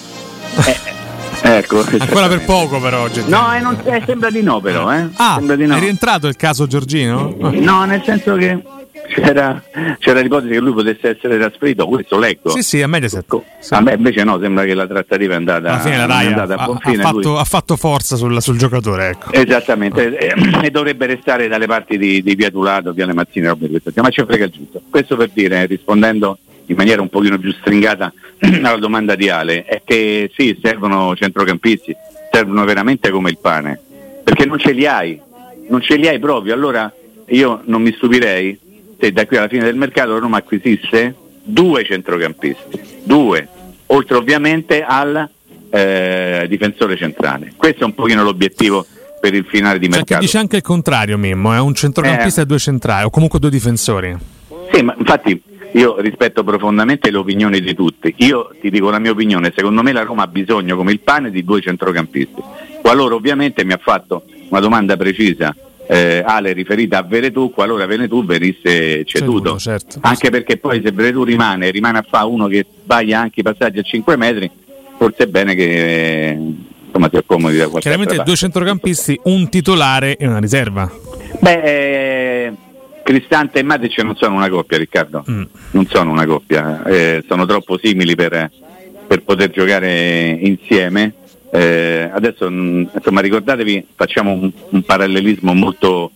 Eh, 0.68 1.01
Ecco, 1.44 1.84
Ancora 2.00 2.28
per 2.28 2.44
poco 2.46 2.80
però 2.80 3.02
oggi. 3.02 3.24
No, 3.28 3.54
eh, 3.54 3.60
non, 3.60 3.80
eh, 3.84 4.02
sembra 4.06 4.30
di 4.30 4.42
no 4.42 4.60
però. 4.60 4.94
Eh. 4.94 5.08
Ah, 5.16 5.40
di 5.42 5.66
no. 5.66 5.76
è 5.76 5.80
rientrato 5.80 6.28
il 6.28 6.36
caso 6.36 6.68
Giorgino? 6.68 7.36
No, 7.38 7.84
nel 7.86 8.02
senso 8.06 8.36
che 8.36 8.62
c'era, 9.08 9.62
c'era 10.00 10.20
l'ipotesi 10.22 10.54
che 10.54 10.60
lui 10.60 10.74
potesse 10.74 11.10
essere 11.10 11.38
trasferito, 11.38 11.86
questo 11.88 12.18
leggo. 12.18 12.50
Sì, 12.50 12.62
sì, 12.62 12.82
a 12.82 12.88
Mediaset. 12.88 13.42
Sì. 13.60 13.74
A 13.74 13.82
me 13.82 13.94
invece 13.94 14.24
no, 14.24 14.40
sembra 14.40 14.64
che 14.64 14.74
la 14.74 14.88
trattativa 14.88 15.34
è 15.34 15.38
andata, 15.38 15.80
fine 15.80 15.98
la 15.98 16.06
Rai 16.06 16.28
andata 16.28 16.56
a, 16.56 16.66
buon 16.66 16.78
fine. 16.80 17.04
Ha 17.04 17.08
fatto, 17.08 17.38
ha 17.38 17.44
fatto 17.44 17.76
forza 17.76 18.16
sul, 18.16 18.42
sul 18.42 18.58
giocatore, 18.58 19.10
ecco. 19.10 19.32
Esattamente, 19.32 20.18
e, 20.18 20.34
e, 20.64 20.72
dovrebbe 20.72 21.08
restare 21.08 21.48
dalle 21.48 21.66
parti 21.66 21.98
di, 21.98 22.22
di 22.22 22.36
Via 22.36 22.50
Tulato, 22.50 22.94
Viale 22.94 23.14
Mazzini, 23.14 23.48
roba 23.48 23.66
di 23.66 23.80
questo. 23.80 23.92
Ma 24.02 24.10
ci 24.10 24.24
frega 24.26 24.46
il 24.46 24.52
giusto. 24.52 24.82
Questo 24.90 25.16
per 25.16 25.30
dire, 25.34 25.66
rispondendo 25.66 26.38
in 26.72 26.78
maniera 26.78 27.02
un 27.02 27.10
pochino 27.10 27.38
più 27.38 27.52
stringata 27.52 28.12
alla 28.64 28.78
domanda 28.78 29.16
di 29.16 29.30
Ale, 29.30 29.66
è 29.66 29.82
che 29.86 30.32
sì, 30.34 30.58
servono 30.62 31.16
centrocampisti, 31.16 31.96
servono 32.32 32.64
veramente 32.64 33.10
come 33.10 33.30
il 33.30 33.38
pane, 33.38 33.80
perché 34.24 34.46
non 34.46 34.58
ce 34.58 34.72
li 34.72 34.86
hai, 34.86 35.20
non 35.70 35.82
ce 35.82 35.98
li 35.98 36.08
hai 36.08 36.18
proprio. 36.20 36.54
Allora 36.54 36.92
io 37.28 37.62
non 37.66 37.82
mi 37.82 37.94
stupirei 37.94 38.58
se 39.00 39.12
da 39.12 39.26
qui 39.26 39.38
alla 39.38 39.50
fine 39.50 39.64
del 39.64 39.76
mercato 39.76 40.18
Roma 40.18 40.38
acquisisse 40.38 41.16
due 41.44 41.84
centrocampisti, 41.84 42.80
due, 43.04 43.48
oltre 43.88 44.16
ovviamente 44.16 44.84
al 44.84 45.30
eh, 45.70 46.46
difensore 46.48 46.96
centrale. 46.96 47.52
Questo 47.58 47.82
è 47.82 47.86
un 47.86 47.94
pochino 47.94 48.24
l'obiettivo 48.24 48.86
per 49.20 49.34
il 49.34 49.46
finale 49.46 49.78
di 49.78 49.90
mercato. 49.90 50.14
Cioè, 50.14 50.20
dice 50.22 50.38
anche 50.38 50.56
il 50.58 50.62
contrario, 50.62 51.18
Mimmo, 51.18 51.54
è 51.54 51.60
un 51.60 51.74
centrocampista 51.74 52.40
eh. 52.40 52.44
e 52.44 52.48
due 52.48 52.60
centrali, 52.60 53.06
o 53.06 53.10
comunque 53.10 53.40
due 53.40 53.50
difensori. 53.50 54.16
Sì, 54.72 54.82
ma 54.84 54.96
infatti 54.98 55.50
io 55.74 56.00
rispetto 56.00 56.44
profondamente 56.44 57.12
le 57.12 57.18
opinioni 57.18 57.62
di 57.62 57.74
tutti. 57.74 58.14
Io 58.18 58.50
ti 58.60 58.70
dico 58.70 58.90
la 58.90 59.00
mia 59.00 59.12
opinione, 59.12 59.54
secondo 59.56 59.82
me 59.82 59.92
la 59.92 60.04
Roma 60.04 60.24
ha 60.24 60.28
bisogno 60.28 60.76
come 60.76 60.92
il 60.92 61.00
pane 61.00 61.32
di 61.32 61.44
due 61.44 61.62
centrocampisti. 61.62 62.42
Qualora 62.82 63.16
ovviamente 63.16 63.64
mi 63.64 63.74
ha 63.74 63.80
fatto 63.82 64.24
una 64.50 64.60
domanda 64.60 64.98
precisa 64.98 65.56
eh, 65.88 66.24
Ale 66.26 66.54
riferita 66.54 67.00
a 67.00 67.04
Veretù, 67.04 67.52
qualora 67.52 67.86
Veretù 67.86 68.24
venisse 68.24 69.04
ceduto. 69.04 69.58
certo. 69.58 70.00
Anche 70.02 70.30
perché 70.30 70.58
poi 70.58 70.82
se 70.84 70.92
Veretù 70.92 71.24
rimane, 71.24 71.70
rimane 71.70 71.98
a 71.98 72.06
fare 72.08 72.28
uno 72.28 72.48
che 72.48 72.66
sbaglia 72.84 73.20
anche 73.20 73.42
i 73.42 73.44
passaggi 73.44 73.80
a 73.80 73.82
5 73.82 74.16
metri, 74.16 74.50
forse 74.98 75.24
è 75.24 75.28
bene 75.28 75.54
che 75.54 76.30
eh, 76.30 76.38
insomma, 76.86 77.10
si 77.10 77.18
accomodi 77.18 77.58
da 77.58 77.68
qualche 77.68 77.90
Chiaramente 77.90 78.24
due 78.24 78.36
centrocampisti, 78.36 79.20
un 79.24 79.50
titolare 79.50 80.16
e 80.16 80.28
una 80.28 80.40
riserva. 80.40 80.90
Beh, 81.40 81.62
eh, 81.62 82.54
Cristante 83.04 83.60
e 83.60 83.64
Matic 83.64 83.98
non 84.04 84.16
sono 84.16 84.36
una 84.36 84.50
coppia, 84.50 84.78
Riccardo. 84.78 85.24
Mm. 85.30 85.44
Non 85.72 85.86
sono 85.88 86.12
una 86.12 86.26
coppia, 86.26 86.84
eh, 86.84 87.24
sono 87.28 87.46
troppo 87.46 87.78
simili 87.78 88.16
per, 88.16 88.50
per 89.08 89.24
poter 89.24 89.50
giocare 89.50 90.38
insieme. 90.42 91.14
Eh, 91.52 92.10
adesso 92.12 92.50
mm, 92.50 92.86
insomma 92.94 93.22
ricordatevi, 93.22 93.88
facciamo 93.96 94.32
un, 94.32 94.52
un, 94.70 94.84
parallelismo 94.84 95.54
molto 95.54 96.12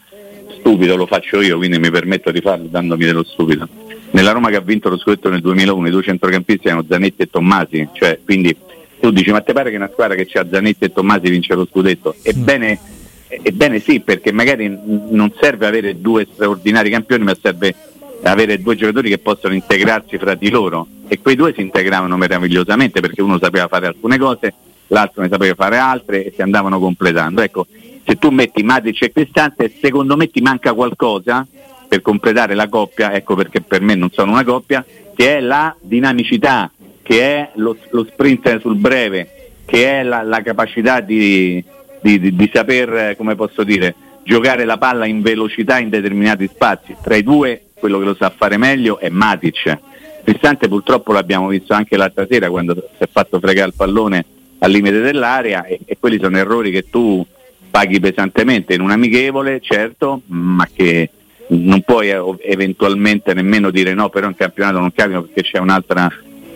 stupido, 0.57 0.95
lo 0.95 1.05
faccio 1.05 1.41
io, 1.41 1.57
quindi 1.57 1.77
mi 1.77 1.91
permetto 1.91 2.31
di 2.31 2.39
farlo 2.39 2.67
dandomi 2.69 3.03
dello 3.03 3.23
stupido. 3.23 3.67
Nella 4.11 4.31
Roma 4.31 4.49
che 4.49 4.55
ha 4.55 4.61
vinto 4.61 4.87
lo 4.87 4.97
scudetto 4.97 5.29
nel 5.29 5.41
2001 5.41 5.87
i 5.87 5.91
due 5.91 6.03
centrocampisti 6.03 6.67
erano 6.67 6.85
Zanetti 6.87 7.23
e 7.23 7.29
Tommasi, 7.29 7.89
cioè 7.93 8.19
quindi 8.23 8.55
tu 9.01 9.11
dici 9.11 9.31
ma 9.31 9.41
te 9.41 9.51
pare 9.51 9.71
che 9.71 9.75
una 9.75 9.89
squadra 9.91 10.15
che 10.15 10.39
ha 10.39 10.45
Zanetti 10.49 10.85
e 10.85 10.93
Tommasi 10.93 11.29
vince 11.29 11.53
lo 11.53 11.67
scudetto? 11.69 12.15
Ebbene 12.21 12.79
mm 12.81 12.94
Ebbene 13.27 13.79
sì, 13.79 14.01
perché 14.01 14.31
magari 14.31 14.67
non 14.67 15.33
serve 15.39 15.65
avere 15.65 15.99
due 15.99 16.27
straordinari 16.31 16.89
campioni, 16.89 17.23
ma 17.23 17.35
serve 17.39 17.75
avere 18.23 18.61
due 18.61 18.75
giocatori 18.75 19.09
che 19.09 19.17
possono 19.17 19.53
integrarsi 19.53 20.17
fra 20.17 20.35
di 20.35 20.49
loro 20.49 20.87
e 21.07 21.19
quei 21.21 21.35
due 21.35 21.53
si 21.53 21.61
integravano 21.61 22.17
meravigliosamente 22.17 22.99
perché 22.99 23.21
uno 23.21 23.37
sapeva 23.37 23.67
fare 23.67 23.87
alcune 23.87 24.17
cose, 24.17 24.53
l'altro 24.87 25.21
ne 25.21 25.29
sapeva 25.29 25.53
fare 25.55 25.77
altre 25.77 26.25
e 26.25 26.33
si 26.33 26.41
andavano 26.41 26.79
completando. 26.79 27.41
Ecco, 27.41 27.67
se 28.03 28.17
tu 28.17 28.29
metti 28.29 28.63
Matic 28.63 29.01
e 29.03 29.11
Cristante, 29.11 29.71
secondo 29.79 30.15
me 30.15 30.29
ti 30.29 30.41
manca 30.41 30.73
qualcosa 30.73 31.45
per 31.87 32.01
completare 32.01 32.55
la 32.55 32.67
coppia, 32.67 33.13
ecco 33.13 33.35
perché 33.35 33.61
per 33.61 33.81
me 33.81 33.95
non 33.95 34.09
sono 34.11 34.31
una 34.31 34.43
coppia, 34.43 34.83
che 35.15 35.37
è 35.37 35.39
la 35.39 35.75
dinamicità, 35.79 36.71
che 37.01 37.21
è 37.21 37.51
lo, 37.55 37.77
lo 37.89 38.05
sprint 38.05 38.59
sul 38.59 38.75
breve, 38.75 39.51
che 39.65 39.99
è 39.99 40.03
la, 40.03 40.23
la 40.23 40.41
capacità 40.41 40.99
di, 40.99 41.63
di, 42.05 42.19
di, 42.19 42.35
di 42.35 42.51
saper, 42.53 42.93
eh, 42.93 43.15
come 43.17 43.33
posso 43.33 43.63
dire, 43.63 43.95
giocare 44.23 44.63
la 44.63 44.77
palla 44.77 45.07
in 45.07 45.23
velocità 45.23 45.79
in 45.79 45.89
determinati 45.89 46.47
spazi. 46.47 46.95
Tra 47.01 47.15
i 47.15 47.23
due 47.23 47.61
quello 47.73 47.97
che 47.97 48.05
lo 48.05 48.13
sa 48.13 48.29
fare 48.29 48.57
meglio 48.57 48.99
è 48.99 49.09
Matic. 49.09 49.79
Cristante 50.23 50.67
purtroppo 50.67 51.13
l'abbiamo 51.13 51.47
visto 51.47 51.73
anche 51.73 51.97
l'altra 51.97 52.27
sera 52.29 52.49
quando 52.49 52.75
si 52.75 53.03
è 53.03 53.09
fatto 53.11 53.39
fregare 53.39 53.69
il 53.69 53.73
pallone 53.75 54.25
al 54.59 54.71
limite 54.71 55.01
dell'area 55.01 55.65
e, 55.65 55.79
e 55.83 55.97
quelli 55.99 56.19
sono 56.19 56.37
errori 56.37 56.69
che 56.69 56.89
tu 56.89 57.25
paghi 57.71 57.99
pesantemente 57.99 58.75
in 58.75 58.81
un 58.81 58.91
amichevole, 58.91 59.59
certo, 59.59 60.21
ma 60.27 60.67
che 60.71 61.09
non 61.47 61.81
puoi 61.81 62.09
eh, 62.11 62.21
eventualmente 62.43 63.33
nemmeno 63.33 63.71
dire 63.71 63.95
no, 63.95 64.09
però 64.09 64.27
in 64.27 64.35
campionato 64.35 64.79
non 64.79 64.91
capita 64.93 65.21
perché 65.21 65.41
c'è 65.41 65.57
un'altra 65.57 66.11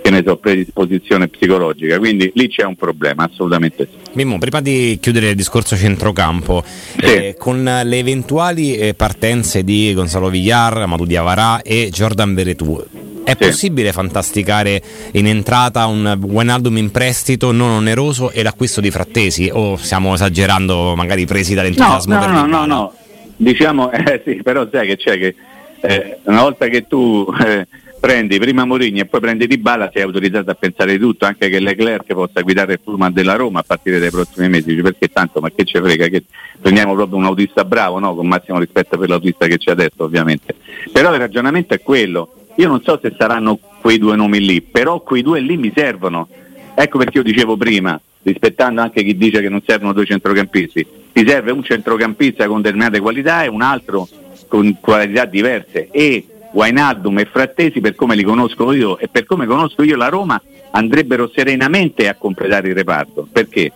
che 0.09 0.15
ne 0.15 0.23
so, 0.25 0.37
predisposizione 0.37 1.27
psicologica, 1.27 1.97
quindi 1.99 2.31
lì 2.33 2.47
c'è 2.49 2.63
un 2.63 2.75
problema, 2.75 3.29
assolutamente 3.31 3.87
sì. 3.91 3.97
Mimmo, 4.13 4.37
prima 4.39 4.61
di 4.61 4.97
chiudere 4.99 5.29
il 5.29 5.35
discorso 5.35 5.75
centrocampo, 5.75 6.63
sì. 6.65 7.05
eh, 7.05 7.35
con 7.37 7.63
le 7.63 7.97
eventuali 7.97 8.75
eh, 8.75 8.93
partenze 8.93 9.63
di 9.63 9.93
Gonzalo 9.93 10.29
Villar, 10.29 10.77
Amadou 10.77 11.05
Diavara 11.05 11.61
e 11.61 11.89
Jordan 11.91 12.33
Veretù, 12.33 12.83
è 13.23 13.35
Sì. 13.39 13.45
possibile 13.45 13.91
fantasticare 13.91 14.81
in 15.11 15.27
entrata 15.27 15.85
un 15.85 16.17
Wijnaldum 16.19 16.77
in 16.77 16.89
prestito 16.89 17.51
non 17.51 17.69
oneroso 17.69 18.31
e 18.31 18.41
l'acquisto 18.41 18.81
di 18.81 18.89
Frattesi? 18.89 19.49
O 19.53 19.75
stiamo 19.77 20.15
esagerando, 20.15 20.95
magari 20.95 21.25
presi 21.25 21.53
No, 21.53 21.61
dall'entusiasmo 21.61 22.13
no, 22.15 22.19
no, 22.19 22.25
no, 22.31 22.45
Dybala? 22.45 22.65
no. 22.65 22.93
Diciamo, 23.37 23.91
eh, 23.93 24.21
sì, 24.25 24.41
però 24.41 24.67
sai 24.71 24.87
che 24.87 24.97
c'è 24.97 25.17
che 25.19 25.35
eh, 25.81 26.17
una 26.23 26.41
volta 26.41 26.67
che 26.67 26.87
tu 26.87 27.31
eh, 27.45 27.67
prendi 27.99 28.39
prima 28.39 28.65
Mourinho 28.65 29.01
e 29.01 29.05
poi 29.05 29.19
prendi 29.19 29.45
Di 29.45 29.57
Bala 29.57 29.89
sei 29.93 30.03
autorizzato 30.03 30.49
a 30.51 30.55
pensare 30.55 30.93
di 30.93 30.99
tutto, 30.99 31.25
anche 31.25 31.49
che 31.49 31.59
Leclerc 31.59 32.13
possa 32.13 32.41
guidare 32.41 32.73
il 32.73 32.79
pullman 32.79 33.11
della 33.11 33.35
Roma 33.35 33.59
a 33.59 33.63
partire 33.63 33.99
dai 33.99 34.09
prossimi 34.09 34.47
mesi, 34.47 34.73
perché 34.75 35.09
tanto, 35.09 35.41
ma 35.41 35.49
che 35.51 35.65
ci 35.65 35.77
frega, 35.77 36.07
che 36.07 36.23
prendiamo 36.59 36.95
proprio 36.95 37.17
un 37.17 37.25
autista 37.25 37.65
bravo, 37.65 37.99
no? 37.99 38.15
con 38.15 38.27
massimo 38.27 38.59
rispetto 38.59 38.97
per 38.97 39.09
l'autista 39.09 39.47
che 39.47 39.57
c'è 39.57 39.71
adesso 39.71 40.03
ovviamente. 40.03 40.55
Però 40.91 41.11
il 41.13 41.19
ragionamento 41.19 41.73
è 41.73 41.81
quello, 41.81 42.33
io 42.55 42.67
non 42.67 42.81
so 42.81 42.99
se 43.01 43.13
saranno 43.17 43.59
quei 43.81 43.97
due 43.97 44.15
nomi 44.15 44.39
lì, 44.39 44.61
però 44.61 45.01
quei 45.01 45.21
due 45.21 45.39
lì 45.39 45.57
mi 45.57 45.71
servono. 45.75 46.27
Ecco 46.75 46.97
perché 46.97 47.17
io 47.17 47.23
dicevo 47.23 47.57
prima, 47.57 47.99
rispettando 48.21 48.81
anche 48.81 49.03
chi 49.03 49.17
dice 49.17 49.41
che 49.41 49.49
non 49.49 49.61
servono 49.65 49.93
due 49.93 50.05
centrocampisti, 50.05 50.87
ti 51.11 51.27
serve 51.27 51.51
un 51.51 51.63
centrocampista 51.63 52.47
con 52.47 52.61
determinate 52.61 52.99
qualità 52.99 53.43
e 53.43 53.47
un 53.47 53.61
altro 53.61 54.07
con 54.47 54.77
qualità 54.79 55.25
diverse 55.25 55.89
e 55.91 56.25
Wainaldum 56.51 57.19
e 57.19 57.25
Frattesi 57.25 57.79
per 57.79 57.95
come 57.95 58.15
li 58.15 58.23
conosco 58.23 58.71
io 58.71 58.97
e 58.97 59.07
per 59.07 59.25
come 59.25 59.45
conosco 59.45 59.83
io 59.83 59.95
la 59.95 60.09
Roma 60.09 60.41
andrebbero 60.71 61.29
serenamente 61.33 62.07
a 62.07 62.15
completare 62.15 62.69
il 62.69 62.75
reparto. 62.75 63.27
Perché? 63.31 63.71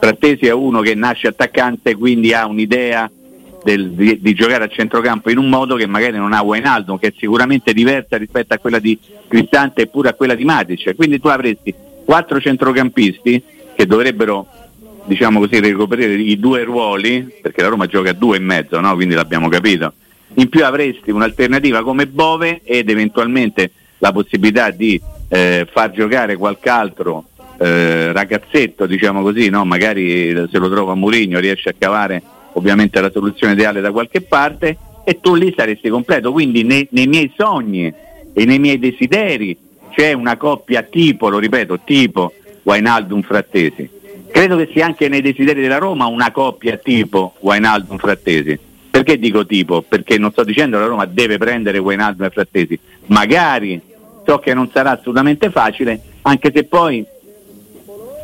Frattesi 0.00 0.46
è 0.46 0.52
uno 0.52 0.80
che 0.80 0.94
nasce 0.94 1.28
attaccante 1.28 1.94
quindi 1.94 2.32
ha 2.32 2.46
un'idea 2.46 3.10
del- 3.62 3.90
di, 3.90 4.20
di 4.20 4.34
giocare 4.34 4.64
a 4.64 4.68
centrocampo 4.68 5.30
in 5.30 5.38
un 5.38 5.48
modo 5.48 5.76
che 5.76 5.86
magari 5.86 6.16
non 6.16 6.32
ha 6.32 6.42
Wainaldum 6.42 6.98
che 6.98 7.08
è 7.08 7.12
sicuramente 7.16 7.72
diversa 7.72 8.16
rispetto 8.16 8.54
a 8.54 8.58
quella 8.58 8.78
di 8.78 8.98
Cristante 9.28 9.82
e 9.82 9.86
pure 9.88 10.10
a 10.10 10.14
quella 10.14 10.34
di 10.34 10.44
Matic. 10.44 10.94
Quindi 10.94 11.18
tu 11.18 11.28
avresti 11.28 11.74
quattro 12.04 12.40
centrocampisti 12.40 13.42
che 13.74 13.86
dovrebbero 13.86 14.46
diciamo 15.04 15.38
così 15.38 15.60
ricoprire 15.60 16.14
i 16.14 16.38
due 16.38 16.64
ruoli 16.64 17.38
perché 17.40 17.62
la 17.62 17.68
Roma 17.68 17.86
gioca 17.86 18.10
a 18.10 18.12
due 18.12 18.36
e 18.36 18.40
mezzo 18.40 18.80
no? 18.80 18.94
quindi 18.94 19.14
l'abbiamo 19.14 19.48
capito 19.48 19.92
in 20.36 20.48
più 20.48 20.64
avresti 20.64 21.10
un'alternativa 21.10 21.82
come 21.82 22.06
Bove 22.06 22.60
ed 22.64 22.88
eventualmente 22.90 23.70
la 23.98 24.12
possibilità 24.12 24.70
di 24.70 25.00
eh, 25.28 25.66
far 25.70 25.90
giocare 25.90 26.36
qualche 26.36 26.68
altro 26.68 27.24
eh, 27.58 28.12
ragazzetto 28.12 28.86
diciamo 28.86 29.22
così 29.22 29.48
no? 29.48 29.64
magari 29.64 30.30
se 30.50 30.58
lo 30.58 30.70
trova 30.70 30.94
Mourinho 30.94 31.38
riesce 31.38 31.70
a 31.70 31.74
cavare 31.76 32.22
ovviamente 32.52 33.00
la 33.00 33.10
soluzione 33.10 33.54
ideale 33.54 33.80
da 33.80 33.92
qualche 33.92 34.20
parte 34.20 34.76
e 35.04 35.20
tu 35.20 35.34
lì 35.34 35.52
saresti 35.56 35.88
completo 35.88 36.32
quindi 36.32 36.62
nei, 36.64 36.86
nei 36.90 37.06
miei 37.06 37.32
sogni 37.36 37.92
e 38.32 38.44
nei 38.44 38.58
miei 38.58 38.78
desideri 38.78 39.56
c'è 39.96 40.12
una 40.12 40.36
coppia 40.36 40.82
tipo, 40.82 41.30
lo 41.30 41.38
ripeto, 41.38 41.80
tipo 41.82 42.34
Wainaldum 42.64 43.22
Frattesi. 43.22 43.88
Credo 44.30 44.58
che 44.58 44.68
sia 44.70 44.84
anche 44.84 45.08
nei 45.08 45.22
desideri 45.22 45.62
della 45.62 45.78
Roma 45.78 46.04
una 46.04 46.30
coppia 46.30 46.76
tipo 46.76 47.34
Wainaldum 47.40 47.96
Frattesi. 47.96 48.58
Perché 48.96 49.18
dico 49.18 49.44
tipo? 49.44 49.82
Perché 49.82 50.16
non 50.16 50.30
sto 50.30 50.42
dicendo 50.42 50.78
che 50.78 50.82
la 50.84 50.88
Roma 50.88 51.04
deve 51.04 51.36
prendere 51.36 51.76
Wainaldum 51.76 52.24
e 52.24 52.30
Frattesi. 52.30 52.78
Magari 53.08 53.78
so 54.24 54.38
che 54.38 54.54
non 54.54 54.70
sarà 54.72 54.92
assolutamente 54.92 55.50
facile, 55.50 56.00
anche 56.22 56.50
se 56.54 56.64
poi 56.64 57.04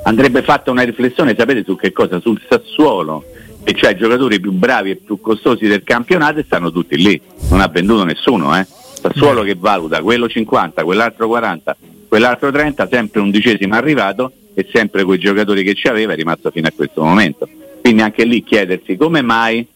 andrebbe 0.05 0.41
fatta 0.41 0.71
una 0.71 0.81
riflessione, 0.81 1.35
sapete 1.37 1.63
su 1.63 1.77
che 1.77 1.93
cosa? 1.93 2.21
Sul 2.21 2.41
Sassuolo, 2.49 3.23
che 3.63 3.75
c'ha 3.75 3.91
i 3.91 3.97
giocatori 3.97 4.41
più 4.41 4.51
bravi 4.53 4.93
e 4.93 4.97
più 4.97 5.21
costosi 5.21 5.67
del 5.67 5.83
campionato 5.83 6.39
e 6.39 6.45
stanno 6.45 6.73
tutti 6.73 6.97
lì. 6.97 7.21
Non 7.51 7.61
ha 7.61 7.69
venduto 7.69 8.05
nessuno, 8.05 8.59
eh. 8.59 8.67
Sassuolo 8.67 9.43
che 9.43 9.55
valuta 9.55 10.01
quello 10.01 10.27
50, 10.27 10.85
quell'altro 10.85 11.27
40, 11.27 11.77
quell'altro 12.09 12.51
30, 12.51 12.89
sempre 12.91 13.21
undicesimo 13.21 13.75
arrivato 13.75 14.33
e 14.55 14.67
sempre 14.73 15.05
quei 15.05 15.19
giocatori 15.19 15.65
che 15.65 15.75
ci 15.75 15.89
aveva 15.89 16.15
è 16.15 16.17
rimasto 16.17 16.51
fino 16.51 16.69
a 16.69 16.73
questo 16.75 17.03
momento. 17.03 17.47
Quindi 17.83 18.01
anche 18.01 18.25
lì 18.25 18.43
chiedersi 18.43 18.97
come 18.97 19.21
mai, 19.21 19.67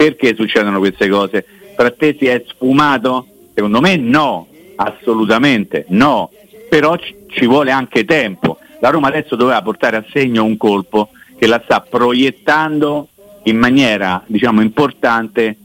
perché 0.00 0.34
succedono 0.34 0.78
queste 0.78 1.10
cose. 1.10 1.44
Frattesi 1.76 2.24
è 2.24 2.42
sfumato? 2.46 3.26
Secondo 3.52 3.82
me 3.82 3.96
no, 3.96 4.46
assolutamente 4.76 5.84
no, 5.88 6.30
però 6.70 6.96
ci, 6.96 7.14
ci 7.26 7.44
vuole 7.46 7.70
anche 7.70 8.06
tempo. 8.06 8.56
La 8.80 8.88
Roma 8.88 9.08
adesso 9.08 9.36
doveva 9.36 9.60
portare 9.60 9.98
a 9.98 10.04
segno 10.10 10.42
un 10.42 10.56
colpo 10.56 11.10
che 11.36 11.46
la 11.46 11.60
sta 11.62 11.82
proiettando 11.82 13.08
in 13.42 13.58
maniera 13.58 14.22
diciamo 14.24 14.62
importante 14.62 15.56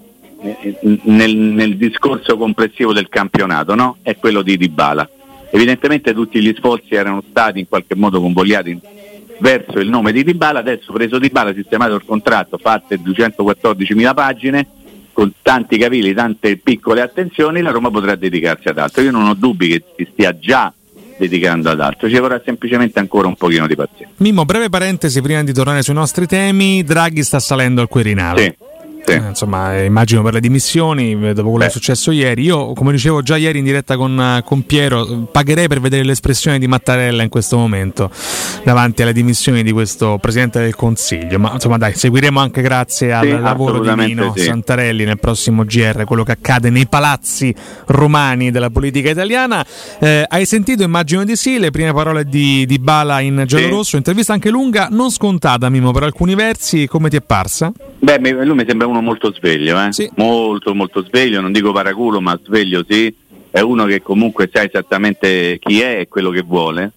eh, 0.42 0.76
nel, 1.04 1.34
nel 1.34 1.78
discorso 1.78 2.36
complessivo 2.36 2.92
del 2.92 3.08
campionato, 3.08 3.74
no? 3.74 3.98
È 4.02 4.18
quello 4.18 4.42
di 4.42 4.58
Dybala. 4.58 5.10
Evidentemente 5.50 6.14
tutti 6.14 6.42
gli 6.42 6.54
sforzi 6.58 6.94
erano 6.96 7.24
stati 7.30 7.60
in 7.60 7.70
qualche 7.70 7.96
modo 7.96 8.20
convogliati 8.20 8.78
verso 9.40 9.80
il 9.80 9.90
nome 9.90 10.12
di 10.12 10.24
Dybala, 10.24 10.60
adesso 10.60 10.92
preso 10.94 11.20
Dybala, 11.20 11.54
sistemato 11.54 11.96
il 11.96 12.04
contratto, 12.06 12.58
fatte 12.58 13.00
214.000 13.00 14.14
pagine, 14.14 14.68
con 15.14 15.32
tanti 15.42 15.78
capilli, 15.78 16.14
tante 16.14 16.58
piccole 16.58 17.02
attenzioni, 17.02 17.62
la 17.62 17.72
Roma 17.72 17.90
potrà 17.90 18.16
dedicarsi 18.16 18.68
ad 18.68 18.78
altro. 18.78 19.02
Io 19.02 19.12
non 19.12 19.28
ho 19.28 19.34
dubbi 19.34 19.70
che 19.70 19.84
si 19.96 20.08
stia 20.12 20.38
già 20.38 20.74
dedicando 21.18 21.70
ad 21.70 21.80
altro, 21.80 22.10
ci 22.10 22.18
vorrà 22.18 22.42
semplicemente 22.44 23.00
ancora 23.00 23.28
un 23.28 23.36
pochino 23.36 23.68
di 23.68 23.76
pazienza. 23.76 24.14
Mimmo, 24.18 24.44
breve 24.46 24.70
parentesi 24.70 25.22
prima 25.22 25.44
di 25.44 25.54
tornare 25.54 25.82
sui 25.82 25.94
nostri 25.94 26.28
temi. 26.28 26.84
Draghi 26.84 27.24
sta 27.24 27.40
salendo 27.40 27.82
al 27.82 27.88
Quirinale. 27.88 28.42
Sì, 28.42 28.66
sì. 29.06 29.12
Eh, 29.14 29.28
insomma, 29.28 29.82
immagino 29.82 30.22
per 30.22 30.34
le 30.34 30.40
dimissioni, 30.40 31.12
eh, 31.12 31.34
dopo 31.34 31.50
quello 31.50 31.58
che 31.58 31.64
è 31.64 31.68
Beh. 31.68 31.72
successo 31.72 32.12
ieri. 32.12 32.44
Io, 32.44 32.74
come 32.74 32.92
dicevo 32.92 33.22
già 33.22 33.38
ieri 33.38 33.60
in 33.60 33.64
diretta 33.64 33.96
con, 33.98 34.20
eh, 34.20 34.44
con 34.44 34.66
Piero, 34.66 35.28
pagherei 35.32 35.68
per 35.68 35.80
vedere 35.80 36.04
l'espressione 36.04 36.60
di 36.60 36.68
Mattarella 36.68 37.24
in 37.24 37.30
questo 37.30 37.58
momento 37.58 38.10
davanti 38.64 39.02
alle 39.02 39.14
dimissioni 39.14 39.64
di 39.64 39.72
questo 39.72 40.18
Presidente 40.20 40.60
del 40.60 40.76
Consiglio. 40.76 41.40
Ma 41.40 41.54
insomma, 41.54 41.78
dai, 41.78 41.94
seguiremo 41.94 42.40
anche 42.40 42.62
grazie 42.62 43.14
al 43.14 43.26
Sì, 43.26 43.40
lavoro 43.40 43.80
di 43.80 43.94
Nino 43.96 44.34
sì. 44.36 44.44
Santarelli 44.44 45.06
nel 45.06 45.20
prossimo 45.20 45.64
GR, 45.64 46.04
quello 46.06 46.24
che 46.24 46.32
accade 46.34 46.70
nei 46.70 46.88
palazzi 46.88 47.54
romani 47.88 48.52
della 48.52 48.70
politica 48.70 49.10
italiana. 49.10 49.66
Eh, 50.00 50.26
hai 50.28 50.46
sentito, 50.46 50.84
immagino 50.84 51.24
di 51.24 51.36
sì, 51.36 51.60
le 51.60 51.72
prime 51.72 51.94
parole 51.94 52.26
di, 52.26 52.66
di 52.66 52.80
Bala 52.80 53.20
in 53.20 53.44
giallorosso, 53.46 53.98
intervista 53.98 54.34
anche 54.34 54.50
lunga, 54.50 54.88
non 54.90 55.12
scontata, 55.12 55.70
Mimo, 55.70 55.92
per 55.92 56.04
alcuni 56.04 56.36
versi. 56.36 56.88
Come 56.88 57.10
ti 57.10 57.18
è 57.18 57.22
parsa? 57.22 57.72
Beh, 58.00 58.18
lui 58.20 58.56
mi 58.56 58.66
sembra 58.68 58.88
uno 58.96 59.02
molto 59.02 59.34
sveglio, 59.34 59.84
eh? 59.84 59.92
Sì. 59.92 60.10
molto 60.16 60.74
molto 60.74 61.04
sveglio, 61.04 61.42
non 61.42 61.52
dico 61.52 61.72
paraculo, 61.72 62.22
ma 62.22 62.40
sveglio 62.44 62.84
sì, 62.88 63.14
è 63.52 63.60
uno 63.60 63.86
che 63.86 64.02
comunque 64.02 64.50
sa 64.52 64.64
esattamente 64.64 65.60
chi 65.60 65.82
è 65.82 66.00
e 66.00 66.08
quello 66.08 66.30
che 66.30 66.42
vuole. 66.42 66.92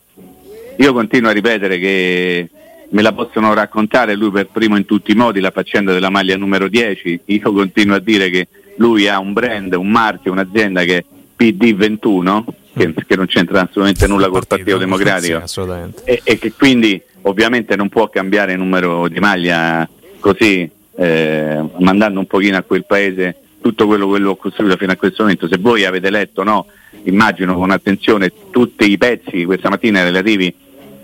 Io 0.78 0.93
continuo 0.93 1.31
a 1.31 1.33
ripetere 1.33 1.78
che 1.78 2.49
me 2.90 3.02
la 3.02 3.12
possono 3.12 3.52
raccontare 3.52 4.14
lui 4.14 4.31
per 4.31 4.47
primo 4.47 4.76
in 4.76 4.85
tutti 4.85 5.11
i 5.11 5.17
modi 5.17 5.40
la 5.40 5.50
faccenda 5.50 5.93
della 5.93 6.11
maglia 6.11 6.37
numero 6.37 6.69
10, 6.69 7.21
io 7.26 7.52
continuo 7.52 7.97
a 7.97 8.00
dire 8.00 8.31
che 8.31 8.49
lui 8.76 9.09
ha 9.09 9.19
un 9.19 9.33
brand, 9.33 9.75
un 9.75 9.90
marchio, 9.90 10.31
un'azienda 10.31 10.85
che 10.85 10.97
è 10.99 11.05
PD21, 11.37 12.45
che, 12.76 12.95
che 13.07 13.17
non 13.17 13.26
c'entra 13.26 13.62
assolutamente 13.62 14.07
nulla 14.07 14.28
col 14.28 14.47
Partito 14.47 14.78
Democratico 14.78 15.47
Sì, 15.47 15.61
e, 16.05 16.21
e 16.23 16.38
che 16.38 16.52
quindi 16.52 17.00
ovviamente 17.23 17.75
non 17.75 17.88
può 17.88 18.09
cambiare 18.09 18.55
numero 18.55 19.09
di 19.09 19.19
maglia 19.19 19.88
così 20.21 20.71
eh, 20.99 21.64
mandando 21.78 22.19
un 22.19 22.26
pochino 22.26 22.57
a 22.57 22.62
quel 22.62 22.85
paese 22.85 23.37
tutto 23.61 23.87
quello 23.87 24.11
che 24.11 24.23
ha 24.23 24.37
costruito 24.37 24.76
fino 24.76 24.93
a 24.93 24.97
questo 24.97 25.23
momento. 25.23 25.47
Se 25.47 25.57
voi 25.59 25.85
avete 25.85 26.11
letto, 26.11 26.43
no, 26.43 26.67
immagino 27.05 27.55
con 27.55 27.71
attenzione 27.71 28.33
tutti 28.50 28.90
i 28.90 28.99
pezzi 28.99 29.45
questa 29.45 29.69
mattina 29.69 30.02
relativi 30.02 30.52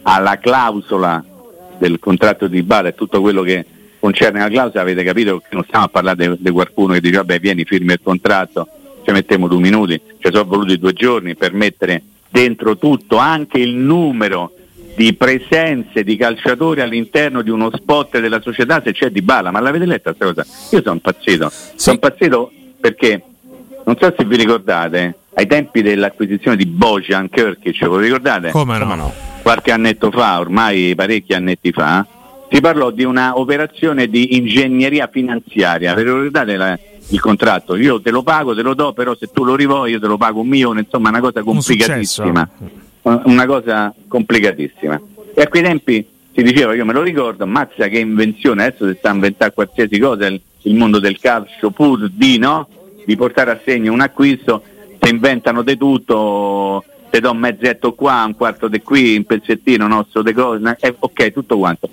alla 0.02 0.38
clausola 0.38 1.24
del 1.78 1.98
contratto 1.98 2.48
di 2.48 2.62
Bala 2.62 2.88
e 2.88 2.94
tutto 2.94 3.20
quello 3.20 3.42
che 3.42 3.64
concerne 4.00 4.40
la 4.40 4.48
clausola, 4.48 4.82
avete 4.82 5.04
capito 5.04 5.38
che 5.38 5.54
non 5.54 5.64
stiamo 5.64 5.84
a 5.84 5.88
parlare 5.88 6.36
di 6.38 6.50
qualcuno 6.50 6.94
che 6.94 7.00
dice 7.00 7.16
vabbè 7.16 7.38
vieni 7.38 7.64
firmi 7.64 7.92
il 7.92 8.00
contratto, 8.02 8.68
ci 9.04 9.12
mettiamo 9.12 9.48
due 9.48 9.60
minuti, 9.60 10.00
ci 10.18 10.30
sono 10.30 10.44
voluti 10.44 10.78
due 10.78 10.92
giorni 10.92 11.36
per 11.36 11.52
mettere 11.52 12.02
dentro 12.28 12.76
tutto 12.76 13.16
anche 13.16 13.58
il 13.58 13.74
numero 13.74 14.52
di 14.96 15.12
presenze 15.14 16.04
di 16.04 16.16
calciatori 16.16 16.80
all'interno 16.80 17.42
di 17.42 17.50
uno 17.50 17.70
spot 17.74 18.20
della 18.20 18.40
società 18.40 18.80
se 18.84 18.92
c'è 18.92 19.10
di 19.10 19.22
bala, 19.22 19.50
ma 19.50 19.60
l'avete 19.60 19.86
letta 19.86 20.12
questa 20.14 20.42
cosa? 20.42 20.46
Io 20.76 20.82
sono 20.82 20.94
impazzito, 20.94 21.50
sono 21.74 21.94
impazzito 21.94 22.52
perché 22.80 23.22
non 23.84 23.96
so 23.98 24.14
se 24.16 24.24
vi 24.24 24.36
ricordate, 24.36 25.14
ai 25.34 25.46
tempi 25.46 25.82
dell'acquisizione 25.82 26.56
di 26.56 26.64
Bojan 26.66 27.28
Kirkic, 27.28 27.78
ve 27.80 27.86
lo 27.86 27.98
ricordate? 27.98 28.50
Come 28.50 28.78
no? 28.78 29.12
Qualche 29.42 29.72
annetto 29.72 30.10
fa, 30.10 30.38
ormai 30.38 30.94
parecchi 30.94 31.34
annetti 31.34 31.72
fa, 31.72 32.06
si 32.50 32.60
parlò 32.60 32.90
di 32.90 33.02
una 33.04 33.36
operazione 33.38 34.06
di 34.06 34.36
ingegneria 34.36 35.08
finanziaria, 35.12 35.92
ve 35.94 36.02
lo 36.04 36.16
ricordate 36.18 36.56
la- 36.56 36.78
il 37.08 37.20
contratto? 37.20 37.76
Io 37.76 38.00
te 38.00 38.10
lo 38.10 38.22
pago, 38.22 38.54
te 38.54 38.62
lo 38.62 38.74
do, 38.74 38.92
però 38.92 39.14
se 39.14 39.26
tu 39.32 39.44
lo 39.44 39.54
rivuoi 39.56 39.90
io 39.90 40.00
te 40.00 40.06
lo 40.06 40.16
pago 40.16 40.40
un 40.40 40.48
milione, 40.48 40.80
insomma 40.80 41.08
una 41.10 41.20
cosa 41.20 41.40
Un 41.40 41.44
complicatissima 41.46 42.48
una 43.04 43.46
cosa 43.46 43.94
complicatissima. 44.08 45.00
E 45.34 45.42
a 45.42 45.48
quei 45.48 45.62
tempi 45.62 46.06
si 46.34 46.42
diceva, 46.42 46.74
io 46.74 46.84
me 46.84 46.92
lo 46.92 47.02
ricordo, 47.02 47.46
mazza 47.46 47.88
che 47.88 47.98
invenzione, 47.98 48.66
adesso 48.66 48.88
si 48.88 48.96
sta 48.98 49.10
a 49.10 49.14
inventare 49.14 49.52
qualsiasi 49.52 49.98
cosa, 49.98 50.26
il, 50.26 50.40
il 50.62 50.74
mondo 50.74 50.98
del 50.98 51.18
calcio 51.18 51.70
pur 51.70 52.10
di 52.10 52.38
no, 52.38 52.68
di 53.04 53.16
portare 53.16 53.50
a 53.50 53.60
segno 53.64 53.92
un 53.92 54.00
acquisto 54.00 54.62
si 55.00 55.10
inventano 55.10 55.62
di 55.62 55.76
tutto, 55.76 56.82
te 57.10 57.20
do 57.20 57.30
un 57.30 57.38
mezzetto 57.38 57.92
qua, 57.92 58.24
un 58.26 58.34
quarto 58.34 58.68
di 58.68 58.80
qui, 58.80 59.16
un 59.16 59.24
pezzettino 59.24 59.86
nostro 59.86 60.22
di 60.22 60.32
cose, 60.32 60.76
eh, 60.80 60.94
ok, 60.98 61.32
tutto 61.32 61.58
quanto. 61.58 61.88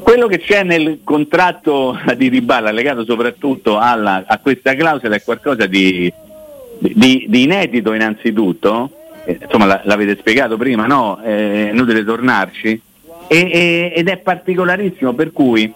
Quello 0.00 0.26
che 0.26 0.38
c'è 0.38 0.62
nel 0.62 1.00
contratto 1.02 1.98
di 2.16 2.28
Riballa 2.28 2.70
legato 2.70 3.04
soprattutto 3.04 3.78
alla, 3.78 4.24
a 4.26 4.38
questa 4.38 4.74
clausola 4.74 5.16
è 5.16 5.22
qualcosa 5.22 5.66
di, 5.66 6.12
di, 6.78 7.26
di 7.28 7.42
inedito 7.42 7.92
innanzitutto, 7.92 8.90
insomma 9.26 9.66
la, 9.66 9.80
l'avete 9.84 10.16
spiegato 10.18 10.56
prima, 10.56 10.86
no? 10.86 11.18
È 11.18 11.70
inutile 11.72 12.04
tornarci, 12.04 12.80
e, 13.26 13.38
e, 13.38 13.92
ed 13.94 14.08
è 14.08 14.18
particolarissimo 14.18 15.12
per 15.12 15.32
cui 15.32 15.72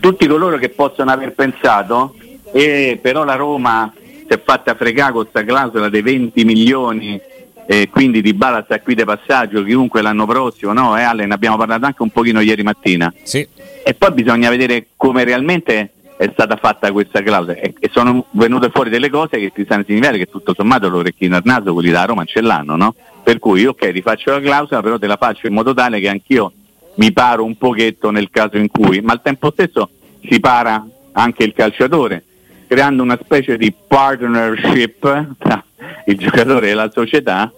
tutti 0.00 0.26
coloro 0.26 0.58
che 0.58 0.68
possono 0.68 1.10
aver 1.10 1.32
pensato, 1.32 2.14
eh, 2.52 2.98
però 3.00 3.24
la 3.24 3.34
Roma 3.34 3.92
si 3.94 4.26
è 4.28 4.40
fatta 4.42 4.74
fregare 4.74 5.12
con 5.12 5.22
questa 5.22 5.44
clausola 5.44 5.88
dei 5.88 6.02
20 6.02 6.44
milioni 6.44 7.20
e 7.66 7.88
quindi 7.88 8.20
di 8.20 8.34
Bala 8.34 8.62
sta 8.64 8.80
qui 8.80 8.94
di 8.94 9.04
passaggio, 9.04 9.62
chiunque 9.62 10.02
l'anno 10.02 10.26
prossimo, 10.26 10.72
no? 10.72 10.98
Eh, 10.98 11.02
Ale, 11.02 11.26
ne 11.26 11.34
abbiamo 11.34 11.56
parlato 11.56 11.86
anche 11.86 12.02
un 12.02 12.10
pochino 12.10 12.40
ieri 12.40 12.62
mattina. 12.62 13.12
Sì. 13.22 13.46
E 13.84 13.94
poi 13.94 14.12
bisogna 14.12 14.50
vedere 14.50 14.88
come 14.96 15.24
realmente 15.24 15.92
è 16.22 16.30
stata 16.32 16.54
fatta 16.54 16.92
questa 16.92 17.20
clausola 17.20 17.56
e, 17.56 17.74
e 17.80 17.90
sono 17.92 18.26
venute 18.30 18.70
fuori 18.70 18.90
delle 18.90 19.10
cose 19.10 19.38
che 19.38 19.50
Cristiano 19.50 19.82
Sinivelli 19.84 20.18
che 20.18 20.26
tutto 20.26 20.54
sommato 20.54 20.88
l'orecchino 20.88 21.34
al 21.34 21.42
naso 21.44 21.72
quelli 21.72 21.90
da 21.90 22.04
Roma 22.04 22.24
ce 22.24 22.40
l'hanno, 22.40 22.76
no? 22.76 22.94
Per 23.24 23.40
cui 23.40 23.66
ok, 23.66 23.90
rifaccio 23.90 24.30
la 24.30 24.40
clausola, 24.40 24.82
però 24.82 24.98
te 24.98 25.08
la 25.08 25.16
faccio 25.16 25.48
in 25.48 25.54
modo 25.54 25.74
tale 25.74 25.98
che 25.98 26.08
anch'io 26.08 26.52
mi 26.94 27.12
paro 27.12 27.44
un 27.44 27.56
pochetto 27.56 28.10
nel 28.10 28.30
caso 28.30 28.56
in 28.56 28.68
cui, 28.68 29.00
ma 29.00 29.12
al 29.14 29.22
tempo 29.22 29.50
stesso 29.50 29.90
si 30.28 30.38
para 30.38 30.86
anche 31.10 31.42
il 31.42 31.54
calciatore, 31.54 32.22
creando 32.68 33.02
una 33.02 33.18
specie 33.20 33.56
di 33.56 33.72
partnership 33.72 35.26
tra 35.38 35.64
il 36.06 36.16
giocatore 36.18 36.70
e 36.70 36.74
la 36.74 36.90
società, 36.92 37.52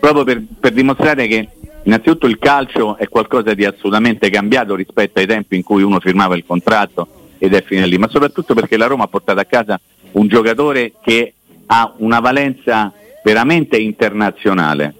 proprio 0.00 0.24
per, 0.24 0.42
per 0.58 0.72
dimostrare 0.72 1.28
che 1.28 1.48
innanzitutto 1.84 2.26
il 2.26 2.38
calcio 2.38 2.96
è 2.96 3.08
qualcosa 3.08 3.54
di 3.54 3.64
assolutamente 3.64 4.28
cambiato 4.28 4.74
rispetto 4.74 5.20
ai 5.20 5.26
tempi 5.26 5.54
in 5.54 5.62
cui 5.62 5.82
uno 5.82 6.00
firmava 6.00 6.34
il 6.34 6.44
contratto 6.44 7.17
ed 7.38 7.54
è 7.54 7.62
finito 7.62 7.86
lì, 7.86 7.98
ma 7.98 8.08
soprattutto 8.08 8.54
perché 8.54 8.76
la 8.76 8.86
Roma 8.86 9.04
ha 9.04 9.08
portato 9.08 9.40
a 9.40 9.44
casa 9.44 9.80
un 10.12 10.26
giocatore 10.28 10.92
che 11.02 11.34
ha 11.66 11.92
una 11.98 12.20
valenza 12.20 12.92
veramente 13.22 13.76
internazionale. 13.76 14.94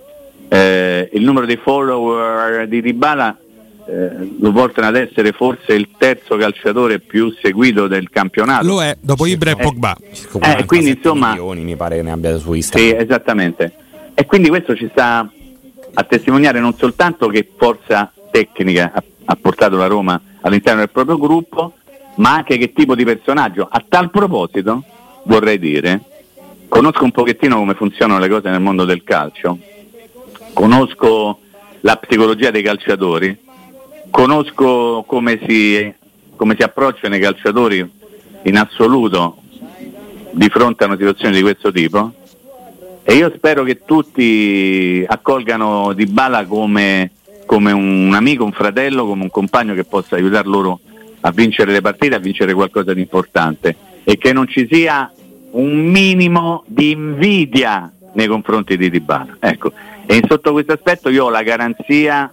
Eh, 0.48 1.10
il 1.12 1.22
numero 1.22 1.46
dei 1.46 1.56
follower 1.56 2.66
di 2.68 2.80
Ribala 2.80 3.36
eh, 3.86 4.36
lo 4.38 4.52
portano 4.52 4.88
ad 4.88 4.96
essere 4.96 5.32
forse 5.32 5.72
il 5.72 5.88
terzo 5.96 6.36
calciatore 6.36 6.98
più 7.00 7.34
seguito 7.40 7.86
del 7.86 8.10
campionato. 8.10 8.66
Lo 8.66 8.82
è, 8.82 8.96
dopo 9.00 9.24
Ibra 9.24 9.52
e 9.52 9.56
Pogba. 9.56 9.96
Eh, 10.42 10.64
quindi 10.66 10.90
insomma, 10.90 11.30
milioni 11.30 11.64
mi 11.64 11.74
pare 11.74 12.02
ne 12.02 12.10
abbia 12.10 12.36
su 12.36 12.52
sì, 12.52 12.56
Instagram. 12.56 13.00
esattamente. 13.00 13.72
E 14.14 14.26
quindi 14.26 14.48
questo 14.48 14.76
ci 14.76 14.88
sta 14.90 15.30
a 15.94 16.02
testimoniare 16.04 16.60
non 16.60 16.74
soltanto 16.74 17.28
che 17.28 17.48
forza 17.56 18.12
tecnica 18.30 18.92
ha, 18.92 19.02
ha 19.24 19.36
portato 19.40 19.76
la 19.76 19.86
Roma 19.86 20.20
all'interno 20.42 20.80
del 20.80 20.90
proprio 20.90 21.16
gruppo, 21.16 21.74
ma 22.18 22.34
anche 22.34 22.56
che 22.58 22.72
tipo 22.72 22.94
di 22.94 23.04
personaggio. 23.04 23.66
A 23.70 23.82
tal 23.86 24.10
proposito, 24.10 24.82
vorrei 25.24 25.58
dire, 25.58 26.00
conosco 26.68 27.04
un 27.04 27.10
pochettino 27.10 27.56
come 27.56 27.74
funzionano 27.74 28.20
le 28.20 28.28
cose 28.28 28.50
nel 28.50 28.60
mondo 28.60 28.84
del 28.84 29.02
calcio, 29.02 29.58
conosco 30.52 31.40
la 31.80 31.96
psicologia 31.96 32.50
dei 32.50 32.62
calciatori, 32.62 33.36
conosco 34.10 35.04
come 35.06 35.40
si, 35.46 35.92
come 36.36 36.54
si 36.56 36.62
approcciano 36.62 37.16
i 37.16 37.20
calciatori 37.20 37.88
in 38.42 38.56
assoluto 38.56 39.36
di 40.30 40.48
fronte 40.48 40.84
a 40.84 40.86
una 40.88 40.96
situazione 40.96 41.34
di 41.34 41.42
questo 41.42 41.70
tipo. 41.72 42.12
E 43.02 43.14
io 43.14 43.32
spero 43.34 43.62
che 43.62 43.84
tutti 43.86 45.02
accolgano 45.06 45.94
Di 45.94 46.04
Bala 46.04 46.44
come, 46.44 47.12
come 47.46 47.72
un 47.72 48.12
amico, 48.12 48.44
un 48.44 48.52
fratello, 48.52 49.06
come 49.06 49.22
un 49.22 49.30
compagno 49.30 49.72
che 49.72 49.84
possa 49.84 50.16
aiutare 50.16 50.46
loro 50.46 50.80
a 51.20 51.30
vincere 51.30 51.72
le 51.72 51.80
partite, 51.80 52.14
a 52.14 52.18
vincere 52.18 52.54
qualcosa 52.54 52.94
di 52.94 53.00
importante 53.00 53.76
e 54.04 54.16
che 54.16 54.32
non 54.32 54.46
ci 54.46 54.66
sia 54.70 55.12
un 55.50 55.86
minimo 55.86 56.64
di 56.66 56.90
invidia 56.90 57.92
nei 58.12 58.26
confronti 58.26 58.76
di 58.76 58.90
Dybala. 58.90 59.36
Ecco. 59.40 59.72
E 60.06 60.22
sotto 60.26 60.52
questo 60.52 60.72
aspetto 60.72 61.08
io 61.10 61.26
ho 61.26 61.30
la 61.30 61.42
garanzia 61.42 62.32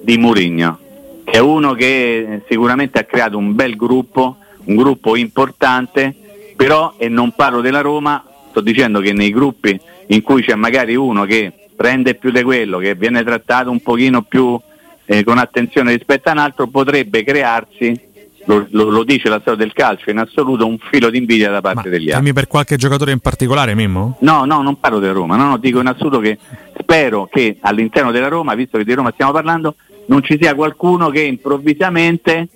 di 0.00 0.16
Mourinho, 0.16 0.78
che 1.24 1.32
è 1.32 1.38
uno 1.40 1.74
che 1.74 2.42
sicuramente 2.48 2.98
ha 2.98 3.04
creato 3.04 3.36
un 3.36 3.54
bel 3.54 3.76
gruppo, 3.76 4.36
un 4.64 4.76
gruppo 4.76 5.16
importante, 5.16 6.14
però, 6.56 6.94
e 6.96 7.08
non 7.08 7.32
parlo 7.32 7.60
della 7.60 7.82
Roma, 7.82 8.24
sto 8.50 8.60
dicendo 8.60 9.00
che 9.00 9.12
nei 9.12 9.30
gruppi 9.30 9.78
in 10.08 10.22
cui 10.22 10.42
c'è 10.42 10.54
magari 10.54 10.94
uno 10.94 11.24
che 11.24 11.52
prende 11.76 12.14
più 12.14 12.30
di 12.30 12.42
quello, 12.42 12.78
che 12.78 12.94
viene 12.94 13.22
trattato 13.22 13.70
un 13.70 13.80
pochino 13.80 14.22
più 14.22 14.58
eh, 15.06 15.24
con 15.24 15.38
attenzione 15.38 15.94
rispetto 15.94 16.28
a 16.28 16.32
un 16.32 16.38
altro, 16.38 16.66
potrebbe 16.66 17.24
crearsi, 17.24 17.98
lo, 18.46 18.66
lo- 18.70 18.88
lo 18.90 19.04
dice 19.04 19.28
la 19.28 19.40
storia 19.40 19.58
del 19.64 19.72
calcio, 19.72 20.10
in 20.10 20.18
assoluto 20.18 20.66
un 20.66 20.78
filo 20.78 21.10
di 21.10 21.18
invidia 21.18 21.50
da 21.50 21.60
parte 21.60 21.88
Ma 21.88 21.90
degli 21.90 22.04
altri. 22.10 22.16
temi 22.18 22.32
per 22.32 22.46
qualche 22.46 22.76
giocatore 22.76 23.12
in 23.12 23.20
particolare, 23.20 23.74
Mimmo? 23.74 24.16
No, 24.20 24.44
no, 24.44 24.62
non 24.62 24.78
parlo 24.78 24.98
della 24.98 25.12
Roma, 25.12 25.36
no, 25.36 25.48
no, 25.48 25.56
dico 25.58 25.80
in 25.80 25.86
assoluto 25.86 26.18
che 26.20 26.38
spero 26.78 27.28
che 27.30 27.56
all'interno 27.60 28.10
della 28.10 28.28
Roma, 28.28 28.54
visto 28.54 28.78
che 28.78 28.84
di 28.84 28.92
Roma 28.94 29.10
stiamo 29.12 29.32
parlando, 29.32 29.76
non 30.06 30.22
ci 30.22 30.38
sia 30.40 30.54
qualcuno 30.54 31.08
che 31.10 31.22
improvvisamente 31.22 32.48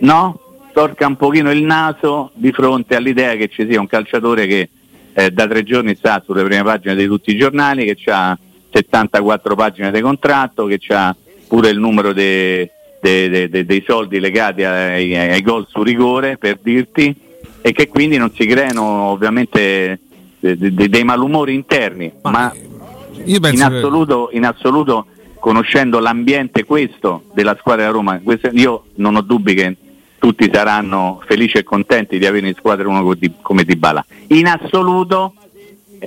no, 0.00 0.38
torca 0.72 1.06
un 1.06 1.16
pochino 1.16 1.50
il 1.50 1.62
naso 1.62 2.30
di 2.34 2.52
fronte 2.52 2.96
all'idea 2.96 3.34
che 3.34 3.48
ci 3.48 3.66
sia 3.68 3.80
un 3.80 3.86
calciatore 3.86 4.46
che 4.46 4.68
eh, 5.12 5.30
da 5.30 5.46
tre 5.46 5.62
giorni 5.64 5.94
sta 5.96 6.22
sulle 6.24 6.44
prime 6.44 6.62
pagine 6.62 6.94
di 6.94 7.06
tutti 7.06 7.32
i 7.32 7.36
giornali, 7.36 7.84
che 7.84 8.10
ha 8.10 8.38
74 8.72 9.54
pagine 9.56 9.90
di 9.90 10.00
contratto, 10.00 10.66
che 10.66 10.78
ha 10.88 11.14
pure 11.50 11.70
il 11.70 11.80
numero 11.80 12.12
de- 12.12 12.70
de- 13.00 13.28
de- 13.28 13.48
de- 13.48 13.64
dei 13.66 13.82
soldi 13.84 14.20
legati 14.20 14.62
ai, 14.62 15.16
ai 15.16 15.42
gol 15.42 15.66
su 15.68 15.82
rigore, 15.82 16.36
per 16.38 16.60
dirti, 16.62 17.12
e 17.60 17.72
che 17.72 17.88
quindi 17.88 18.16
non 18.18 18.30
si 18.32 18.46
creano 18.46 18.84
ovviamente 19.10 19.98
de- 20.38 20.56
de- 20.56 20.88
dei 20.88 21.02
malumori 21.02 21.52
interni, 21.54 22.12
ma, 22.22 22.52
Io 23.24 23.34
in 23.34 23.40
penso 23.40 23.68
che- 23.68 23.76
assoluto, 23.76 24.28
in 24.32 24.44
assoluto, 24.46 25.06
conoscendo 25.40 25.98
l'ambiente 25.98 26.62
questo 26.64 27.24
della 27.34 27.56
squadra 27.58 27.82
della 27.82 27.94
Roma, 27.96 28.20
questo- 28.22 28.50
io 28.52 28.84
non 28.96 29.16
ho 29.16 29.20
dubbi 29.22 29.54
che 29.54 29.76
tutti 30.20 30.48
saranno 30.52 31.20
felici 31.26 31.56
e 31.56 31.64
contenti 31.64 32.16
di 32.16 32.26
avere 32.26 32.46
in 32.46 32.54
squadra 32.54 32.86
uno 32.88 33.02
co- 33.02 33.14
di- 33.16 33.32
come 33.42 33.64
Dybala. 33.64 34.04
In 34.28 34.46
assoluto 34.46 35.34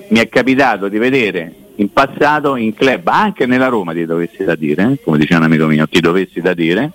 mi 0.08 0.20
è 0.20 0.30
capitato 0.30 0.88
di 0.88 0.98
vedere 1.00 1.54
in 1.76 1.92
passato 1.92 2.56
in 2.56 2.74
club, 2.74 3.08
anche 3.08 3.46
nella 3.46 3.68
Roma 3.68 3.94
ti 3.94 4.06
dovessi 4.06 4.44
da 4.44 4.56
dire, 4.56 4.84
eh, 4.84 5.00
come 5.04 5.18
diceva 5.18 5.40
un 5.40 5.46
amico 5.46 5.66
mio, 5.66 5.88
ti 5.88 6.00
dovessi 6.00 6.42
da 6.42 6.54
dire, 6.54 6.92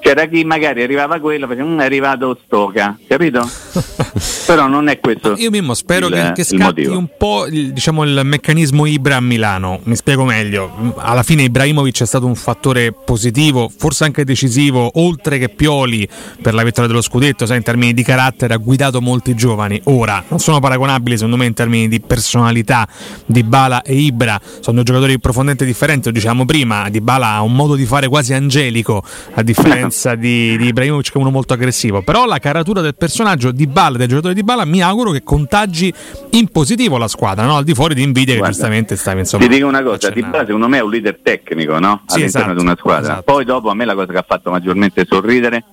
c'era 0.00 0.26
chi 0.26 0.44
magari 0.44 0.82
arrivava 0.82 1.18
quello, 1.20 1.46
faceva, 1.46 1.66
"Mm, 1.68 1.80
è 1.80 1.84
arrivato 1.84 2.38
Stoca, 2.44 2.96
capito? 3.06 3.48
Però 4.46 4.66
non 4.66 4.88
è 4.88 4.98
questo. 4.98 5.34
Io 5.36 5.50
Mimmo 5.50 5.74
spero 5.74 6.06
il- 6.06 6.12
che, 6.14 6.32
che 6.32 6.40
il 6.40 6.60
scatti 6.60 6.84
un 6.86 7.08
po' 7.18 7.46
il, 7.46 7.72
diciamo, 7.72 8.02
il 8.04 8.20
meccanismo 8.24 8.86
Ibra 8.86 9.16
a 9.16 9.20
Milano. 9.20 9.80
Mi 9.84 9.96
spiego 9.96 10.24
meglio. 10.24 10.94
Alla 10.96 11.22
fine 11.22 11.42
Ibrahimovic 11.42 12.00
è 12.02 12.06
stato 12.06 12.26
un 12.26 12.34
fattore 12.34 12.92
positivo, 12.92 13.70
forse 13.76 14.04
anche 14.04 14.24
decisivo, 14.24 14.90
oltre 14.94 15.38
che 15.38 15.48
Pioli 15.50 16.08
per 16.40 16.54
la 16.54 16.62
vittoria 16.62 16.88
dello 16.88 17.02
scudetto, 17.02 17.44
sai, 17.46 17.58
in 17.58 17.62
termini 17.62 17.92
di 17.92 18.02
carattere 18.02 18.54
ha 18.54 18.58
guidato 18.58 19.00
molti 19.00 19.34
giovani. 19.34 19.80
Ora 19.84 20.24
non 20.28 20.38
sono 20.38 20.60
paragonabili 20.60 21.16
secondo 21.16 21.36
me 21.36 21.46
in 21.46 21.54
termini 21.54 21.88
di 21.88 22.00
personalità 22.00 22.86
di 23.26 23.42
Bala 23.42 23.82
e 23.82 23.94
Ibra, 23.94 24.40
sono 24.60 24.76
due 24.76 24.84
giocatori 24.84 25.18
profondamente 25.18 25.64
differenti, 25.64 26.06
lo 26.08 26.12
dicevamo 26.14 26.44
prima, 26.46 26.88
Di 26.88 27.00
Bala 27.00 27.32
ha 27.32 27.42
un 27.42 27.54
modo 27.54 27.74
di 27.74 27.84
fare 27.84 28.08
quasi 28.08 28.32
angelico 28.32 29.02
a 29.34 29.42
differenza 29.42 29.87
di, 30.16 30.56
di 30.56 30.66
Ibrahimovic 30.66 31.10
che 31.10 31.18
è 31.18 31.20
uno 31.20 31.30
molto 31.30 31.52
aggressivo, 31.54 32.02
però 32.02 32.26
la 32.26 32.38
caratura 32.38 32.80
del 32.80 32.94
personaggio 32.94 33.50
di 33.50 33.66
Bala, 33.66 33.96
del 33.96 34.08
giocatore 34.08 34.34
di 34.34 34.42
Bala, 34.42 34.64
mi 34.64 34.82
auguro 34.82 35.10
che 35.10 35.22
contagi 35.22 35.92
in 36.30 36.48
positivo 36.48 36.98
la 36.98 37.08
squadra, 37.08 37.44
no? 37.44 37.56
al 37.56 37.64
di 37.64 37.74
fuori 37.74 37.94
di 37.94 38.02
invidia 38.02 38.34
che 38.34 38.38
Guarda, 38.38 38.54
giustamente 38.54 38.96
stavi 38.96 39.20
insomma. 39.20 39.44
Ti 39.44 39.50
dico 39.50 39.66
una 39.66 39.82
cosa, 39.82 40.10
Di. 40.10 40.22
Bala 40.22 40.44
secondo 40.44 40.68
me 40.68 40.78
è 40.78 40.82
un 40.82 40.90
leader 40.90 41.18
tecnico 41.22 41.78
no? 41.78 42.02
Sì, 42.06 42.16
all'interno 42.16 42.46
esatto, 42.46 42.58
di 42.58 42.64
una 42.64 42.76
squadra. 42.76 43.02
esatto. 43.02 43.22
Poi 43.22 43.44
dopo 43.44 43.70
a 43.70 43.74
me 43.74 43.84
la 43.84 43.94
cosa 43.94 44.12
che 44.12 44.18
ha 44.18 44.24
fatto 44.26 44.50
maggiormente 44.50 45.06
sorridere, 45.08 45.64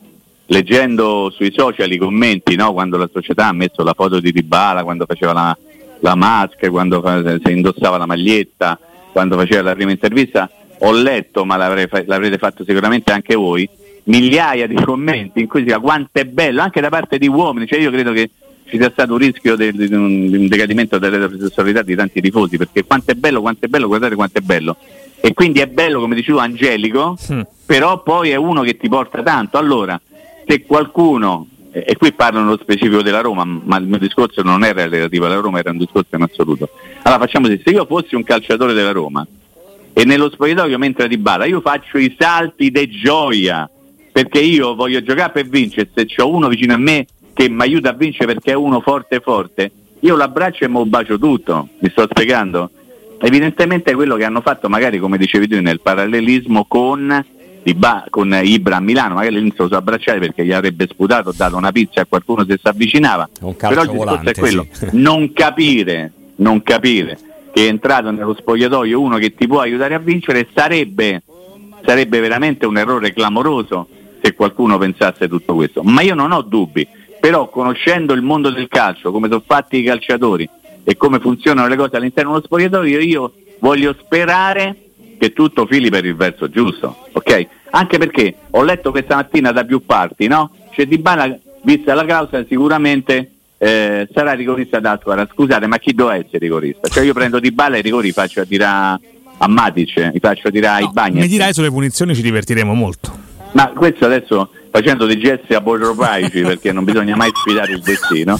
leggendo 0.47 1.31
sui 1.35 1.51
social 1.55 1.91
i 1.91 1.97
commenti, 1.97 2.55
no? 2.55 2.73
quando 2.73 2.97
la 2.97 3.09
società 3.11 3.47
ha 3.47 3.53
messo 3.53 3.83
la 3.83 3.93
foto 3.93 4.19
di 4.19 4.31
Dybala, 4.31 4.83
quando 4.83 5.05
faceva 5.05 5.33
la, 5.33 5.57
la 5.99 6.15
maschera, 6.15 6.71
quando 6.71 7.01
fa- 7.01 7.21
se 7.21 7.51
indossava 7.51 7.97
la 7.97 8.05
maglietta, 8.05 8.79
quando 9.11 9.37
faceva 9.37 9.61
la 9.61 9.75
prima 9.75 9.91
intervista, 9.91 10.49
ho 10.79 10.91
letto, 10.91 11.45
ma 11.45 11.55
l'avrete 11.55 12.37
fatto 12.37 12.63
sicuramente 12.65 13.11
anche 13.11 13.35
voi, 13.35 13.67
migliaia 14.05 14.67
di 14.67 14.75
commenti 14.75 15.39
in 15.41 15.47
cui 15.47 15.59
si 15.59 15.65
dice 15.65 15.79
quanto 15.79 16.19
è 16.19 16.25
bello, 16.25 16.61
anche 16.61 16.81
da 16.81 16.89
parte 16.89 17.17
di 17.17 17.27
uomini, 17.27 17.67
cioè 17.67 17.79
io 17.79 17.91
credo 17.91 18.11
che 18.11 18.29
ci 18.67 18.77
sia 18.77 18.89
stato 18.91 19.13
un 19.13 19.19
rischio 19.19 19.55
di 19.55 19.67
un, 19.91 20.29
di 20.29 20.37
un 20.37 20.47
decadimento 20.47 20.97
dell'eterosessualità 20.97 21.81
di 21.83 21.95
tanti 21.95 22.21
tifosi, 22.21 22.57
perché 22.57 22.83
quanto 22.83 23.11
è 23.11 23.15
bello, 23.15 23.41
quanto 23.41 23.65
è 23.65 23.67
bello, 23.67 23.87
guardate 23.87 24.15
quanto 24.15 24.39
è 24.39 24.41
bello. 24.41 24.75
E 25.21 25.33
quindi 25.33 25.59
è 25.59 25.67
bello, 25.67 25.99
come 25.99 26.15
dicevo, 26.15 26.39
angelico, 26.39 27.17
Mm. 27.31 27.41
però 27.65 28.01
poi 28.03 28.29
è 28.29 28.35
uno 28.35 28.61
che 28.61 28.77
ti 28.77 28.87
porta 28.89 29.23
tanto. 29.23 29.57
Allora, 29.57 29.99
se 30.47 30.63
qualcuno 30.63 31.47
e 31.71 31.97
qui 31.97 32.13
parlo 32.13 32.39
nello 32.39 32.57
specifico 32.61 33.01
della 33.01 33.19
Roma, 33.21 33.43
ma 33.43 33.77
il 33.77 33.85
mio 33.85 33.97
discorso 33.97 34.41
non 34.43 34.63
era 34.63 34.87
relativo 34.87 35.25
alla 35.25 35.35
Roma, 35.35 35.59
era 35.59 35.71
un 35.71 35.77
discorso 35.77 36.15
in 36.15 36.21
assoluto. 36.21 36.69
Allora 37.01 37.21
facciamo 37.21 37.47
così, 37.47 37.61
se 37.63 37.71
io 37.71 37.85
fossi 37.85 38.15
un 38.15 38.23
calciatore 38.23 38.73
della 38.73 38.91
Roma 38.91 39.25
e 39.91 40.05
nello 40.05 40.29
spogliatoio 40.29 40.77
mentre 40.77 41.07
di 41.09 41.17
balla 41.17 41.45
io 41.45 41.59
faccio 41.59 41.97
i 41.97 42.15
salti 42.17 42.71
de 42.71 42.87
gioia, 42.89 43.69
perché 44.15 44.39
io 44.39 44.75
voglio 44.75 45.03
giocare 45.03 45.33
per 45.33 45.47
vincere, 45.49 45.89
se 45.93 46.05
c'ho 46.05 46.29
uno 46.29 46.47
vicino 46.47 46.73
a 46.73 46.77
me 46.77 47.05
che 47.33 47.49
mi 47.49 47.61
aiuta 47.63 47.89
a 47.89 47.93
vincere 47.93 48.27
perché 48.27 48.51
è 48.51 48.55
uno 48.55 48.79
forte 48.79 49.19
forte, 49.19 49.69
io 49.99 50.15
l'abbraccio 50.15 50.63
e 50.63 50.69
mo 50.69 50.85
bacio 50.85 51.19
tutto, 51.19 51.67
mi 51.79 51.89
sto 51.89 52.07
spiegando? 52.09 52.69
Evidentemente 53.19 53.91
è 53.91 53.93
quello 53.93 54.15
che 54.15 54.23
hanno 54.23 54.39
fatto 54.39 54.69
magari 54.69 54.99
come 54.99 55.17
dicevi 55.17 55.49
tu 55.49 55.59
nel 55.59 55.81
parallelismo 55.81 56.63
con, 56.63 57.25
ba- 57.75 58.05
con 58.09 58.39
Ibra 58.41 58.77
a 58.77 58.79
Milano, 58.79 59.15
magari 59.15 59.35
all'inizio 59.35 59.65
lo 59.65 59.71
so 59.71 59.75
abbracciare 59.75 60.19
perché 60.19 60.45
gli 60.45 60.53
avrebbe 60.53 60.87
sputato, 60.89 61.33
dato 61.35 61.57
una 61.57 61.73
pizza 61.73 61.99
a 61.99 62.05
qualcuno 62.05 62.45
se 62.45 62.57
si 62.57 62.67
avvicinava, 62.69 63.27
però 63.57 63.83
il 63.83 63.89
discorso 63.89 64.29
è 64.29 64.33
quello, 64.33 64.65
sì. 64.71 64.87
non 64.95 65.33
capire, 65.33 66.13
non 66.37 66.63
capire 66.63 67.17
che 67.51 67.65
è 67.65 67.67
entrato 67.67 68.11
nello 68.11 68.33
spogliatoio 68.33 68.97
uno 68.97 69.17
che 69.17 69.35
ti 69.35 69.45
può 69.45 69.59
aiutare 69.59 69.93
a 69.93 69.99
vincere 69.99 70.47
sarebbe, 70.55 71.21
sarebbe 71.83 72.21
veramente 72.21 72.65
un 72.65 72.77
errore 72.77 73.11
clamoroso 73.11 73.89
se 74.25 74.33
qualcuno 74.33 74.79
pensasse 74.79 75.27
tutto 75.27 75.53
questo, 75.53 75.83
ma 75.83 76.01
io 76.01 76.15
non 76.15 76.31
ho 76.31 76.41
dubbi, 76.41 76.87
però 77.19 77.47
conoscendo 77.47 78.13
il 78.13 78.23
mondo 78.23 78.49
del 78.49 78.67
calcio, 78.67 79.11
come 79.11 79.27
sono 79.27 79.43
fatti 79.45 79.77
i 79.77 79.83
calciatori 79.83 80.49
e 80.83 80.97
come 80.97 81.19
funzionano 81.19 81.67
le 81.67 81.75
cose 81.75 81.95
all'interno 81.95 82.31
dello 82.31 82.43
spogliatoio, 82.43 82.99
io 82.99 83.33
voglio 83.59 83.95
sperare 84.03 84.75
che 85.19 85.31
tutto 85.31 85.67
fili 85.67 85.91
per 85.91 86.05
il 86.05 86.15
verso 86.15 86.49
giusto, 86.49 87.05
ok? 87.11 87.47
Anche 87.69 87.99
perché 87.99 88.33
ho 88.49 88.63
letto 88.63 88.89
questa 88.89 89.15
mattina 89.15 89.51
da 89.51 89.63
più 89.63 89.85
parti, 89.85 90.25
no? 90.25 90.49
C'è 90.71 90.87
Di 90.87 90.97
Bala, 90.97 91.37
vista 91.61 91.93
la 91.93 92.05
causa, 92.05 92.43
sicuramente 92.49 93.31
eh, 93.59 94.07
sarà 94.11 94.33
rigorista 94.33 94.79
da 94.79 94.97
squadra. 94.99 95.27
Scusate, 95.31 95.67
ma 95.67 95.77
chi 95.77 95.93
doveva 95.93 96.17
essere 96.17 96.39
rigorista? 96.39 96.87
Cioè 96.87 97.03
io 97.03 97.13
prendo 97.13 97.39
Di 97.39 97.51
Bala 97.51 97.75
e 97.75 97.79
i 97.79 97.83
rigori 97.83 98.11
faccio 98.11 98.41
a 98.41 98.45
tirare 98.45 98.99
a 99.37 99.47
Matic, 99.47 100.11
li 100.13 100.19
faccio 100.19 100.47
a 100.47 100.51
tirare 100.51 100.81
no, 100.81 100.87
ai 100.87 100.93
bagni. 100.93 101.19
Mi 101.19 101.27
dirai 101.27 101.53
sulle 101.53 101.69
punizioni 101.69 102.15
ci 102.15 102.23
divertiremo 102.23 102.73
molto. 102.73 103.24
Ma 103.55 103.71
questo 103.73 104.05
adesso 104.05 104.49
facendo 104.69 105.05
dei 105.05 105.17
gesti 105.17 105.53
apotropaici 105.53 106.41
perché 106.43 106.73
non 106.73 106.83
bisogna 106.83 107.15
mai 107.15 107.31
sfidare 107.33 107.71
il 107.71 107.81
destino. 107.81 108.37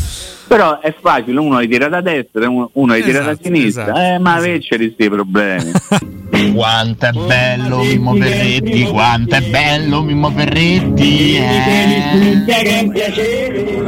Però 0.47 0.79
è 0.79 0.93
facile, 1.01 1.39
uno 1.39 1.57
li 1.57 1.67
tira 1.67 1.87
da 1.87 2.01
destra, 2.01 2.47
uno, 2.47 2.69
uno 2.73 2.93
li 2.93 3.01
tira 3.01 3.21
esatto, 3.21 3.35
da 3.35 3.41
sinistra, 3.41 3.83
esatto, 3.83 3.99
eh, 3.99 4.19
ma 4.19 4.33
esatto. 4.33 4.45
invece 4.45 4.75
questi 4.77 5.09
problemi. 5.09 5.71
quanto 6.53 7.05
è 7.05 7.11
bello 7.11 7.79
Mimmo 7.79 8.15
Ferretti, 8.15 8.83
quanto 8.83 9.35
è 9.35 9.41
bello 9.41 10.01
Mimmo 10.01 10.29
Ferretti. 10.31 11.35
Eh. 11.37 12.43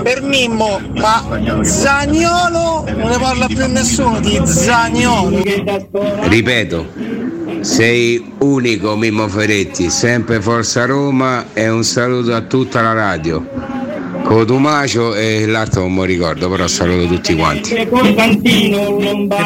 Per 0.01 0.21
Mimmo, 0.23 0.79
ma 0.95 1.23
Zagnolo 1.61 2.85
non 2.87 3.09
ne 3.09 3.17
parla 3.19 3.45
più 3.45 3.67
nessuno 3.67 4.19
di 4.19 4.39
Zagnolo. 4.43 5.41
Ripeto, 6.23 6.87
sei 7.61 8.33
unico 8.39 8.95
Mimmo 8.95 9.27
Ferretti, 9.27 9.89
sempre 9.89 10.41
Forza 10.41 10.85
Roma 10.85 11.45
e 11.53 11.69
un 11.69 11.83
saluto 11.83 12.33
a 12.33 12.41
tutta 12.41 12.81
la 12.81 12.93
radio. 12.93 13.96
Cotumacio 14.27 15.15
e 15.15 15.45
l'altro 15.45 15.83
non 15.83 15.93
mi 15.93 16.05
ricordo, 16.05 16.49
però 16.49 16.67
saluto 16.67 17.07
tutti 17.07 17.33
quanti. 17.33 17.73
Che 17.73 17.87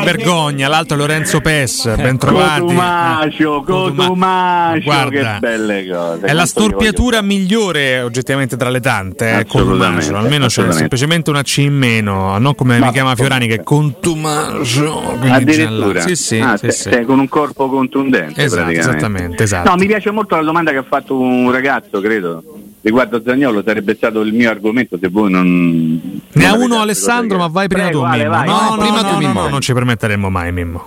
vergogna, 0.04 0.68
l'altro 0.68 0.98
Lorenzo 0.98 1.40
Pes, 1.40 1.94
ben 1.96 2.18
trovati. 2.18 2.62
Cotumacio, 2.62 3.64
Cotumacio, 3.64 4.82
Guarda, 4.84 5.34
che 5.34 5.40
belle 5.40 5.88
cose. 5.88 6.26
È 6.26 6.34
la 6.34 6.48
storpiatura 6.48 7.22
migliore 7.22 8.02
oggettivamente 8.02 8.58
tra 8.58 8.70
le 8.70 8.80
tante, 8.80 9.40
eh, 9.40 9.46
Cotumacio, 9.46 10.16
almeno 10.16 10.48
c'è 10.48 10.72
semplicemente 10.72 11.30
una 11.30 11.44
C 11.44 11.58
in 11.58 11.76
meno, 11.76 12.40
non 12.40 12.56
come 12.56 12.80
Ma 12.80 12.88
mi 12.88 12.92
chiama 12.92 13.14
Fiorani 13.16 13.46
che 13.46 13.56
è 13.56 13.64
Contumacio. 13.64 15.20
Addirittura, 15.22 16.02
sì, 16.02 16.16
sì, 16.16 16.40
ah, 16.40 16.58
sì, 16.58 16.66
te, 16.66 16.72
sì. 16.72 16.90
Te, 16.90 17.06
con 17.06 17.20
un 17.20 17.28
corpo 17.28 17.70
contundente 17.70 18.44
esatto, 18.44 18.72
Esattamente, 18.72 19.44
esatto. 19.44 19.70
No, 19.70 19.76
mi 19.76 19.86
piace 19.86 20.10
molto 20.10 20.36
la 20.36 20.42
domanda 20.42 20.72
che 20.72 20.78
ha 20.78 20.86
fatto 20.88 21.16
un 21.16 21.52
ragazzo, 21.52 22.02
credo 22.02 22.44
riguardo 22.82 23.22
Zagnolo 23.24 23.62
sarebbe 23.64 23.96
stato 23.96 24.22
il 24.22 24.34
mio 24.34 24.50
argomento 24.50 24.98
se 25.00 25.08
voi 25.08 25.30
non... 25.32 26.22
Ne 26.34 26.46
ha 26.46 26.54
uno 26.56 26.80
Alessandro 26.82 27.38
ma 27.38 27.48
vai 27.48 27.68
prima 27.68 27.86
Prego, 27.86 28.00
tu 28.02 28.06
Ale, 28.06 28.18
Mimmo. 28.24 28.30
vai, 28.36 28.48
no, 28.48 28.70
no, 28.70 28.78
prima 28.78 29.02
no, 29.02 29.08
tu, 29.08 29.14
no, 29.14 29.18
Mimmo. 29.20 29.42
no, 29.42 29.48
non 29.50 29.62
ci 29.62 29.74
permetteremo 29.74 30.30
mai 30.30 30.52
Mimmo. 30.52 30.84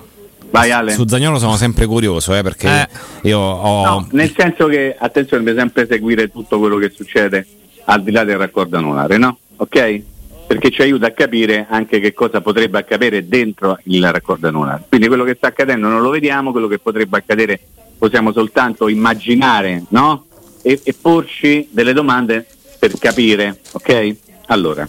Vai 0.51 0.71
Ale. 0.71 0.93
Su 0.93 1.07
Zagnolo 1.07 1.39
sono 1.39 1.57
sempre 1.57 1.87
curioso 1.87 2.35
eh, 2.35 2.43
perché 2.43 2.69
Eh. 2.69 3.29
io 3.29 3.39
ho... 3.39 3.85
No, 3.85 4.09
nel 4.13 4.33
senso 4.37 4.67
che, 4.67 4.95
attenzione, 4.99 5.43
bisogna 5.43 5.63
sempre 5.63 5.87
seguire 5.89 6.29
tutto 6.31 6.59
quello 6.61 6.77
che 6.77 6.93
succede 6.95 7.47
al 7.87 8.03
di 8.03 8.13
là 8.13 8.23
del 8.25 8.39
raccordo 8.39 8.77
anulare, 8.77 9.17
no? 9.19 9.37
Ok? 9.57 10.03
Perché 10.47 10.71
ci 10.71 10.83
aiuta 10.83 11.07
a 11.09 11.11
capire 11.11 11.67
anche 11.69 11.99
che 12.01 12.13
cosa 12.13 12.41
potrebbe 12.41 12.79
accadere 12.79 13.27
dentro 13.27 13.79
il 13.85 14.09
raccordo 14.13 14.47
anulare. 14.47 14.85
Quindi 14.89 15.09
quello 15.09 15.25
che 15.25 15.35
sta 15.37 15.49
accadendo 15.49 15.89
non 15.89 16.03
lo 16.03 16.11
vediamo, 16.11 16.53
quello 16.53 16.69
che 16.69 16.79
potrebbe 16.79 17.17
accadere 17.17 17.59
possiamo 17.99 18.31
soltanto 18.33 18.89
immaginare, 18.89 19.85
no? 19.89 20.27
E, 20.67 20.81
e 20.83 20.95
porci 20.99 21.69
delle 21.71 21.93
domande 21.93 22.47
per 22.79 22.99
capire, 22.99 23.61
ok? 23.73 24.17
Allora, 24.47 24.89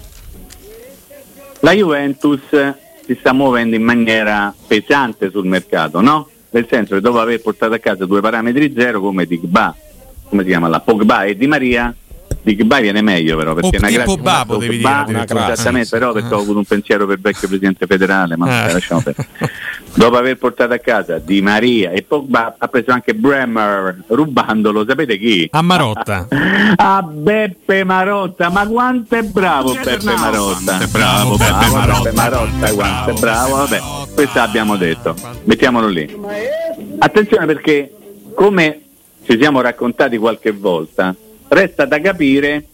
la 1.60 1.72
Juventus 1.74 2.42
si 3.06 3.16
sta 3.20 3.34
muovendo 3.34 3.76
in 3.76 3.84
maniera 3.84 4.54
pesante 4.68 5.30
sul 5.30 5.46
mercato, 5.46 6.00
no? 6.00 6.30
Nel 6.52 6.66
senso 6.70 6.96
che 6.96 7.02
dopo 7.02 7.20
aver 7.20 7.42
portato 7.42 7.74
a 7.74 7.80
casa 7.80 8.06
due 8.06 8.22
parametri 8.22 8.74
zero 8.74 9.02
come 9.02 9.26
Digba, 9.26 9.76
come 10.30 10.44
si 10.44 10.50
chiama 10.50 10.70
la 10.70 10.80
Pogba 10.80 11.26
e 11.26 11.36
Di 11.36 11.48
Maria, 11.48 11.94
Digba 12.46 12.80
viene 12.80 13.02
meglio 13.02 13.36
però 13.38 13.56
perché 13.56 13.70
O 13.70 13.72
è 13.72 13.78
una 13.80 13.88
tipo 13.88 14.04
grazia, 14.04 14.22
Ba, 14.22 14.32
una 14.36 14.46
potevi 14.46 14.76
Pogba, 14.78 14.90
dire, 15.08 15.18
addirittura. 15.20 15.52
esattamente, 15.54 15.90
però 15.90 16.12
perché 16.12 16.34
ho 16.36 16.40
avuto 16.42 16.58
un 16.60 16.64
pensiero 16.66 17.06
per 17.08 17.16
il 17.16 17.22
vecchio 17.24 17.48
presidente 17.48 17.86
federale, 17.88 18.38
ma 18.38 18.68
Eh. 18.70 18.74
lasciamo 18.74 19.02
perdere. 19.02 19.28
Dopo 19.96 20.18
aver 20.18 20.38
portato 20.38 20.74
a 20.74 20.78
casa 20.78 21.18
Di 21.20 21.42
Maria 21.42 21.90
e 21.92 22.04
Pogba 22.04 22.56
ha 22.58 22.68
preso 22.68 22.92
anche 22.92 23.16
Bremer 23.16 24.04
rubandolo, 24.08 24.86
sapete 24.88 25.18
chi? 25.18 25.48
A 25.52 25.62
Marotta. 25.64 26.28
A 26.78 27.02
Beppe 27.02 27.84
Marotta, 27.84 28.50
ma 28.50 28.68
quanto 28.68 29.16
è 29.16 29.24
bravo 29.24 29.74
Beppe 29.74 30.04
Marotta! 30.04 30.80
è 30.80 30.86
bravo 30.88 31.38
Beppe 31.38 31.70
Marotta. 31.72 32.02
Beppe 32.04 32.16
Marotta, 32.16 32.74
quanto 32.74 33.10
è 33.10 33.14
bravo, 33.20 33.56
vabbè, 33.56 33.80
questo 34.14 34.40
abbiamo 34.40 34.76
detto, 34.76 35.16
mettiamolo 35.46 35.88
lì. 35.88 36.16
Attenzione 37.00 37.46
perché, 37.48 37.92
come 38.36 38.82
ci 39.26 39.36
siamo 39.40 39.62
raccontati 39.62 40.18
qualche 40.18 40.52
volta, 40.52 41.16
resta 41.48 41.86
da 41.86 42.00
capire 42.00 42.66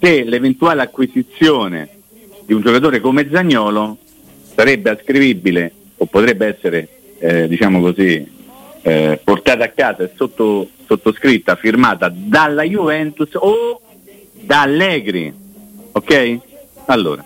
se 0.00 0.24
l'eventuale 0.24 0.82
acquisizione 0.82 1.88
di 2.44 2.52
un 2.52 2.60
giocatore 2.60 3.00
come 3.00 3.28
Zagnolo 3.30 3.98
sarebbe 4.54 4.90
ascrivibile 4.90 5.72
o 5.96 6.06
potrebbe 6.06 6.46
essere, 6.46 6.88
eh, 7.18 7.48
diciamo 7.48 7.80
così, 7.80 8.26
eh, 8.82 9.20
portata 9.22 9.64
a 9.64 9.68
casa 9.68 10.04
e 10.04 10.10
sotto- 10.14 10.68
sottoscritta, 10.86 11.56
firmata 11.56 12.12
dalla 12.14 12.62
Juventus 12.62 13.30
o 13.34 13.80
da 14.32 14.62
Allegri. 14.62 15.32
Ok? 15.92 16.38
Allora, 16.86 17.24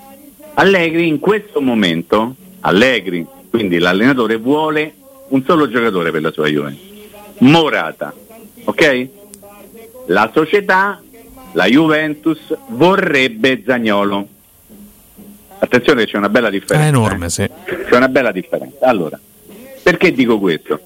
Allegri 0.55 1.09
in 1.09 1.19
questo 1.19 1.61
momento, 1.61 2.35
Allegri, 2.61 3.27
quindi 3.51 3.79
l'allenatore, 3.79 4.37
vuole 4.37 4.95
un 5.29 5.43
solo 5.45 5.69
giocatore 5.69 6.11
per 6.11 6.23
la 6.23 6.31
sua 6.31 6.47
Juventus, 6.49 6.87
Morata. 7.39 8.15
Ok? 8.65 9.09
La 10.11 10.31
società, 10.33 11.03
la 11.53 11.67
Juventus, 11.67 12.57
vorrebbe 12.69 13.63
Zagnolo. 13.65 14.27
Attenzione 15.59 16.05
che 16.05 16.13
c'è 16.13 16.17
una 16.17 16.31
bella 16.31 16.49
differenza. 16.49 16.87
È 16.87 16.89
enorme, 16.89 17.27
eh. 17.27 17.31
sì. 17.31 17.51
C'è 17.89 17.97
una 17.97 18.09
bella 18.09 18.33
differenza. 18.33 18.87
Allora, 18.87 19.19
perché 19.83 20.13
dico 20.13 20.39
questo? 20.39 20.81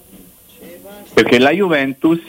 Perché 1.13 1.39
la 1.39 1.51
Juventus, 1.51 2.21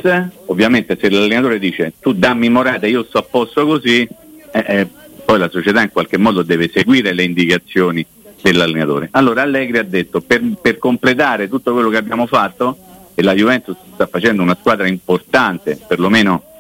ovviamente 0.47 0.97
se 1.01 1.11
l'allenatore 1.11 1.59
dice 1.59 1.95
tu 1.99 2.13
dammi 2.13 2.49
Morata, 2.49 2.87
io 2.87 3.03
sto 3.03 3.19
a 3.19 3.23
posto 3.23 3.67
così, 3.67 4.07
eh, 4.53 4.65
eh, 4.67 4.87
poi 5.25 5.39
la 5.39 5.49
società 5.49 5.83
in 5.83 5.91
qualche 5.91 6.19
modo 6.19 6.43
deve 6.43 6.71
seguire 6.73 7.13
le 7.13 7.25
indicazioni 7.25 8.07
dell'allenatore. 8.41 9.09
Allora 9.13 9.43
Allegri 9.43 9.79
ha 9.79 9.85
detto 9.85 10.21
per, 10.21 10.43
per 10.61 10.79
completare 10.79 11.49
tutto 11.49 11.73
quello 11.73 11.89
che 11.89 11.97
abbiamo 11.97 12.27
fatto, 12.27 12.77
e 13.17 13.23
la 13.23 13.35
Juventus 13.35 13.77
sta 13.95 14.07
facendo 14.07 14.43
una 14.43 14.57
squadra 14.61 14.87
importante, 14.87 15.77
perlomeno 15.89 16.53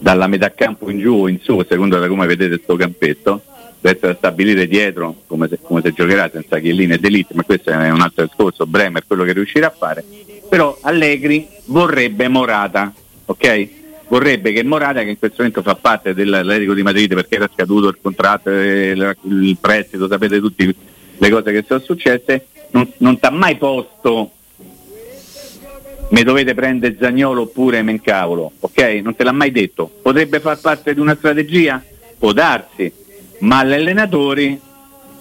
dalla 0.00 0.26
metà 0.26 0.52
campo 0.52 0.90
in 0.90 0.98
giù 0.98 1.26
in 1.26 1.38
su, 1.40 1.58
a 1.58 1.66
seconda 1.68 1.98
da 1.98 2.08
come 2.08 2.26
vedete 2.26 2.56
questo 2.56 2.76
campetto, 2.76 3.42
da 3.80 4.14
stabilire 4.14 4.66
dietro 4.66 5.22
come 5.26 5.46
se, 5.48 5.58
come 5.62 5.80
se 5.82 5.92
giocherà 5.92 6.28
senza 6.32 6.58
Chiellini 6.58 6.94
e 6.94 6.98
D'Elite, 6.98 7.34
ma 7.34 7.42
questo 7.44 7.70
è 7.70 7.90
un 7.90 8.00
altro 8.00 8.24
discorso, 8.24 8.66
Bremer 8.66 9.04
quello 9.06 9.24
che 9.24 9.32
riuscirà 9.32 9.68
a 9.68 9.74
fare, 9.76 10.04
però 10.48 10.76
Allegri 10.82 11.46
vorrebbe 11.66 12.28
Morata, 12.28 12.92
ok? 13.26 13.68
Vorrebbe 14.08 14.52
che 14.52 14.64
Morata, 14.64 15.02
che 15.02 15.10
in 15.10 15.18
questo 15.18 15.36
momento 15.38 15.62
fa 15.62 15.76
parte 15.76 16.14
dell'Atletico 16.14 16.74
di 16.74 16.82
Madrid 16.82 17.14
perché 17.14 17.36
era 17.36 17.48
scaduto 17.52 17.88
il 17.88 17.98
contratto, 18.02 18.50
il, 18.50 19.16
il 19.22 19.56
prestito, 19.60 20.08
sapete 20.08 20.40
tutte 20.40 20.74
le 21.16 21.30
cose 21.30 21.52
che 21.52 21.64
sono 21.66 21.80
successe, 21.80 22.46
non, 22.72 22.90
non 22.98 23.18
ti 23.18 23.26
ha 23.26 23.30
mai 23.30 23.56
posto 23.56 24.32
mi 26.10 26.22
dovete 26.22 26.54
prendere 26.54 26.96
Zagnolo 26.98 27.42
oppure 27.42 27.82
Mencavolo, 27.82 28.52
ok? 28.60 29.00
Non 29.02 29.14
te 29.14 29.24
l'ha 29.24 29.32
mai 29.32 29.50
detto. 29.50 29.90
Potrebbe 30.02 30.40
far 30.40 30.60
parte 30.60 30.94
di 30.94 31.00
una 31.00 31.14
strategia? 31.14 31.82
può 32.20 32.32
darsi, 32.32 32.92
ma 33.38 33.64
gli 33.64 33.72
allenatori 33.72 34.60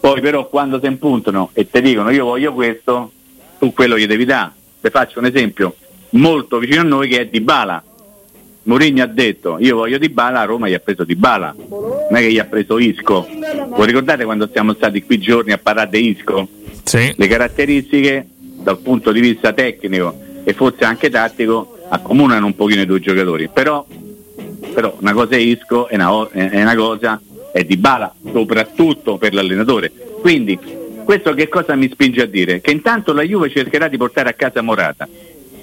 poi 0.01 0.21
però 0.21 0.47
quando 0.49 0.79
si 0.79 0.85
impuntano 0.85 1.49
e 1.53 1.69
ti 1.69 1.81
dicono 1.81 2.09
io 2.09 2.25
voglio 2.25 2.53
questo, 2.53 3.11
tu 3.57 3.73
quello 3.73 3.97
gli 3.97 4.05
devi 4.05 4.25
dare. 4.25 4.51
Vi 4.81 4.89
faccio 4.89 5.19
un 5.19 5.25
esempio 5.25 5.75
molto 6.11 6.59
vicino 6.59 6.81
a 6.81 6.83
noi 6.83 7.07
che 7.07 7.21
è 7.21 7.27
Di 7.27 7.39
Bala. 7.39 7.81
Mourinho 8.63 9.01
ha 9.01 9.07
detto 9.07 9.57
io 9.59 9.77
voglio 9.77 9.97
Di 9.97 10.09
Bala, 10.09 10.41
a 10.41 10.45
Roma 10.45 10.67
gli 10.67 10.73
ha 10.73 10.79
preso 10.79 11.05
Di 11.05 11.15
Bala, 11.15 11.55
non 11.57 12.07
è 12.09 12.19
che 12.19 12.31
gli 12.31 12.39
ha 12.39 12.45
preso 12.45 12.77
Isco. 12.77 13.27
Voi 13.69 13.85
ricordate 13.87 14.25
quando 14.25 14.49
siamo 14.51 14.73
stati 14.73 15.03
qui 15.03 15.19
giorni 15.19 15.53
a 15.53 15.57
parlare 15.57 15.89
di 15.89 16.09
Isco? 16.09 16.47
Sì. 16.83 17.13
Le 17.15 17.27
caratteristiche 17.27 18.27
dal 18.61 18.79
punto 18.79 19.13
di 19.13 19.21
vista 19.21 19.53
tecnico 19.53 20.27
e 20.43 20.53
forse 20.53 20.83
anche 20.83 21.09
tattico 21.09 21.77
accomunano 21.89 22.45
un 22.45 22.55
pochino 22.55 22.81
i 22.81 22.85
due 22.85 22.99
giocatori, 22.99 23.49
però, 23.49 23.85
però 24.73 24.95
una 24.99 25.13
cosa 25.13 25.35
è 25.35 25.39
Isco 25.39 25.87
e 25.87 25.95
una, 25.95 26.29
è 26.31 26.61
una 26.61 26.75
cosa 26.75 27.21
è 27.51 27.63
Di 27.63 27.77
Bala, 27.77 28.13
soprattutto 28.31 29.17
per 29.17 29.33
l'allenatore. 29.33 29.91
Quindi 30.21 30.57
questo 31.03 31.33
che 31.33 31.47
cosa 31.47 31.75
mi 31.75 31.89
spinge 31.89 32.21
a 32.21 32.27
dire? 32.27 32.61
Che 32.61 32.71
intanto 32.71 33.13
la 33.13 33.23
Juve 33.23 33.49
cercherà 33.49 33.87
di 33.87 33.97
portare 33.97 34.29
a 34.29 34.33
casa 34.33 34.61
Morata, 34.61 35.07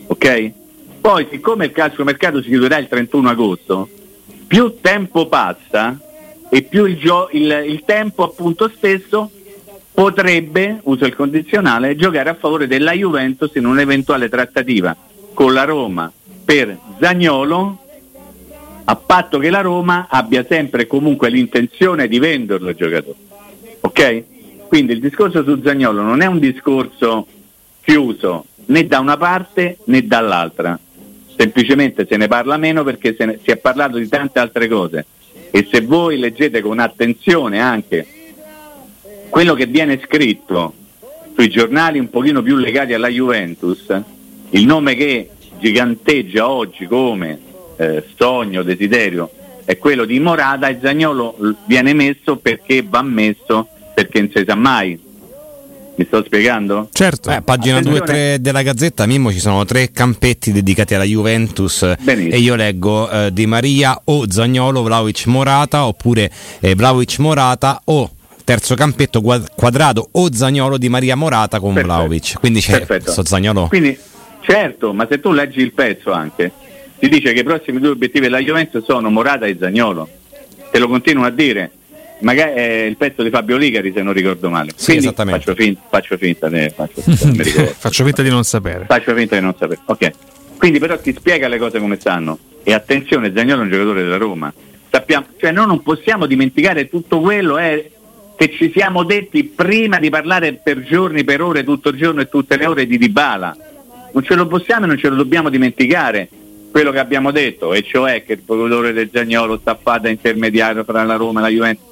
ok? 0.06 0.52
Poi 1.00 1.28
siccome 1.30 1.66
il 1.66 1.72
calciomercato 1.72 2.42
si 2.42 2.48
chiuderà 2.48 2.78
il 2.78 2.88
31 2.88 3.28
agosto, 3.28 3.88
più 4.46 4.78
tempo 4.80 5.28
passa 5.28 5.98
e 6.50 6.62
più 6.62 6.84
il, 6.84 6.96
gio- 6.96 7.28
il, 7.32 7.64
il 7.66 7.82
tempo 7.84 8.24
appunto 8.24 8.70
stesso 8.74 9.30
potrebbe, 9.96 10.80
uso 10.82 11.06
il 11.06 11.16
condizionale, 11.16 11.96
giocare 11.96 12.28
a 12.28 12.34
favore 12.34 12.66
della 12.66 12.92
Juventus 12.92 13.54
in 13.54 13.64
un'eventuale 13.64 14.28
trattativa 14.28 14.94
con 15.32 15.54
la 15.54 15.64
Roma 15.64 16.12
per 16.44 16.78
Zagnolo 17.00 17.78
a 18.84 18.94
patto 18.94 19.38
che 19.38 19.48
la 19.48 19.62
Roma 19.62 20.06
abbia 20.10 20.44
sempre 20.46 20.82
e 20.82 20.86
comunque 20.86 21.30
l'intenzione 21.30 22.08
di 22.08 22.18
venderlo 22.18 22.68
il 22.68 22.76
giocatore. 22.76 23.16
Ok? 23.80 24.24
Quindi 24.68 24.92
il 24.92 25.00
discorso 25.00 25.42
su 25.42 25.62
Zagnolo 25.64 26.02
non 26.02 26.20
è 26.20 26.26
un 26.26 26.40
discorso 26.40 27.26
chiuso 27.80 28.44
né 28.66 28.86
da 28.86 28.98
una 28.98 29.16
parte 29.16 29.78
né 29.84 30.06
dall'altra, 30.06 30.78
semplicemente 31.38 32.06
se 32.06 32.18
ne 32.18 32.28
parla 32.28 32.58
meno 32.58 32.84
perché 32.84 33.16
ne, 33.20 33.38
si 33.42 33.50
è 33.50 33.56
parlato 33.56 33.96
di 33.96 34.08
tante 34.08 34.40
altre 34.40 34.68
cose 34.68 35.06
e 35.50 35.66
se 35.70 35.80
voi 35.80 36.18
leggete 36.18 36.60
con 36.60 36.80
attenzione 36.80 37.60
anche 37.60 38.06
quello 39.28 39.54
che 39.54 39.66
viene 39.66 40.00
scritto 40.04 40.74
sui 41.34 41.48
giornali 41.48 41.98
un 41.98 42.10
pochino 42.10 42.42
più 42.42 42.56
legati 42.56 42.94
alla 42.94 43.08
Juventus, 43.08 43.86
il 44.50 44.64
nome 44.64 44.94
che 44.94 45.30
giganteggia 45.58 46.48
oggi 46.48 46.86
come 46.86 47.38
eh, 47.76 48.04
sogno, 48.16 48.62
desiderio 48.62 49.30
è 49.66 49.78
quello 49.78 50.04
di 50.04 50.20
Morata 50.20 50.68
e 50.68 50.78
Zagnolo 50.80 51.36
viene 51.66 51.92
messo 51.92 52.36
perché 52.36 52.84
va 52.88 53.02
messo 53.02 53.68
perché 53.94 54.20
non 54.20 54.30
si 54.32 54.44
sa 54.46 54.54
mai. 54.54 55.04
Mi 55.98 56.04
sto 56.04 56.22
spiegando? 56.24 56.88
Certo. 56.92 57.30
Eh, 57.30 57.40
pagina 57.42 57.80
2 57.80 57.96
e 57.96 58.00
3 58.00 58.36
della 58.40 58.62
Gazzetta 58.62 59.06
Mimmo 59.06 59.32
ci 59.32 59.40
sono 59.40 59.64
tre 59.64 59.90
campetti 59.90 60.52
dedicati 60.52 60.94
alla 60.94 61.04
Juventus 61.04 61.94
Benissimo. 62.00 62.34
e 62.34 62.38
io 62.38 62.54
leggo 62.54 63.10
eh, 63.10 63.32
Di 63.32 63.46
Maria 63.46 63.98
o 64.04 64.30
Zagnolo, 64.30 64.82
Vlaovic 64.82 65.24
Morata 65.26 65.86
oppure 65.86 66.30
eh, 66.60 66.74
Vlaovic 66.74 67.18
Morata 67.18 67.80
o 67.84 68.10
terzo 68.46 68.76
campetto 68.76 69.20
quad- 69.22 69.48
quadrato 69.56 70.08
o 70.12 70.32
Zagnolo 70.32 70.78
Di 70.78 70.88
Maria 70.88 71.16
Morata 71.16 71.58
con 71.58 71.74
Perfetto. 71.74 71.94
Vlaovic. 71.94 72.38
Quindi 72.38 72.60
c'è 72.60 72.78
Perfetto. 72.78 73.10
sto 73.10 73.24
Zagnolo. 73.24 73.66
Quindi, 73.66 73.98
certo, 74.42 74.92
ma 74.92 75.04
se 75.10 75.18
tu 75.18 75.32
leggi 75.32 75.60
il 75.60 75.72
pezzo 75.72 76.12
anche, 76.12 76.52
ti 77.00 77.08
dice 77.08 77.32
che 77.32 77.40
i 77.40 77.42
prossimi 77.42 77.80
due 77.80 77.88
obiettivi 77.90 78.26
della 78.26 78.38
Juventus 78.38 78.84
sono 78.84 79.10
Morata 79.10 79.46
e 79.46 79.56
Zagnolo. 79.58 80.08
Te 80.70 80.78
lo 80.78 80.86
continuano 80.86 81.26
a 81.26 81.30
dire. 81.30 81.70
Magari 82.20 82.52
è 82.52 82.72
il 82.84 82.96
pezzo 82.96 83.22
di 83.24 83.30
Fabio 83.30 83.56
Ligari 83.56 83.92
se 83.92 84.00
non 84.02 84.12
ricordo 84.12 84.48
male. 84.48 84.70
Sì, 84.76 84.84
Quindi 84.92 85.06
esattamente. 85.06 85.40
Faccio 85.44 85.54
finta, 85.62 85.80
faccio 85.90 86.16
finta, 86.16 86.48
ne- 86.48 86.70
faccio 86.70 87.00
finta. 87.02 87.44
Faccio 87.76 88.04
finta 88.04 88.22
di 88.22 88.30
non 88.30 88.44
sapere. 88.44 88.84
Faccio 88.86 89.12
finta 89.14 89.34
di 89.36 89.42
non 89.42 89.54
sapere. 89.58 89.80
Ok. 89.86 90.10
Quindi 90.56 90.78
però 90.78 90.96
ti 90.98 91.12
spiega 91.12 91.48
le 91.48 91.58
cose 91.58 91.78
come 91.80 91.96
stanno. 91.98 92.38
E 92.62 92.72
attenzione, 92.72 93.32
Zagnolo 93.34 93.62
è 93.62 93.64
un 93.64 93.70
giocatore 93.70 94.02
della 94.02 94.16
Roma. 94.16 94.52
Sappiamo, 94.90 95.26
cioè 95.38 95.50
noi 95.50 95.66
non 95.66 95.82
possiamo 95.82 96.24
dimenticare 96.26 96.88
tutto 96.88 97.20
quello 97.20 97.58
eh, 97.58 97.90
che 98.36 98.50
ci 98.50 98.70
siamo 98.70 99.02
detti 99.02 99.44
prima 99.44 99.98
di 99.98 100.10
parlare 100.10 100.52
per 100.52 100.82
giorni, 100.82 101.24
per 101.24 101.40
ore, 101.40 101.64
tutto 101.64 101.88
il 101.88 101.96
giorno 101.96 102.20
e 102.20 102.28
tutte 102.28 102.56
le 102.56 102.66
ore 102.66 102.86
di 102.86 102.98
Dybala. 102.98 103.56
Non 104.12 104.22
ce 104.22 104.34
lo 104.34 104.46
possiamo 104.46 104.84
e 104.84 104.88
non 104.88 104.98
ce 104.98 105.08
lo 105.08 105.16
dobbiamo 105.16 105.48
dimenticare 105.48 106.28
quello 106.70 106.92
che 106.92 106.98
abbiamo 106.98 107.30
detto, 107.30 107.72
e 107.72 107.82
cioè 107.82 108.22
che 108.24 108.34
il 108.34 108.42
procuratore 108.44 108.92
del 108.92 109.08
Zagnolo 109.10 109.56
sta 109.58 109.70
a 109.70 109.78
fare 109.80 110.02
da 110.02 110.08
intermediario 110.10 110.84
tra 110.84 111.02
la 111.04 111.16
Roma 111.16 111.40
e 111.40 111.42
la 111.42 111.48
Juventus. 111.48 111.84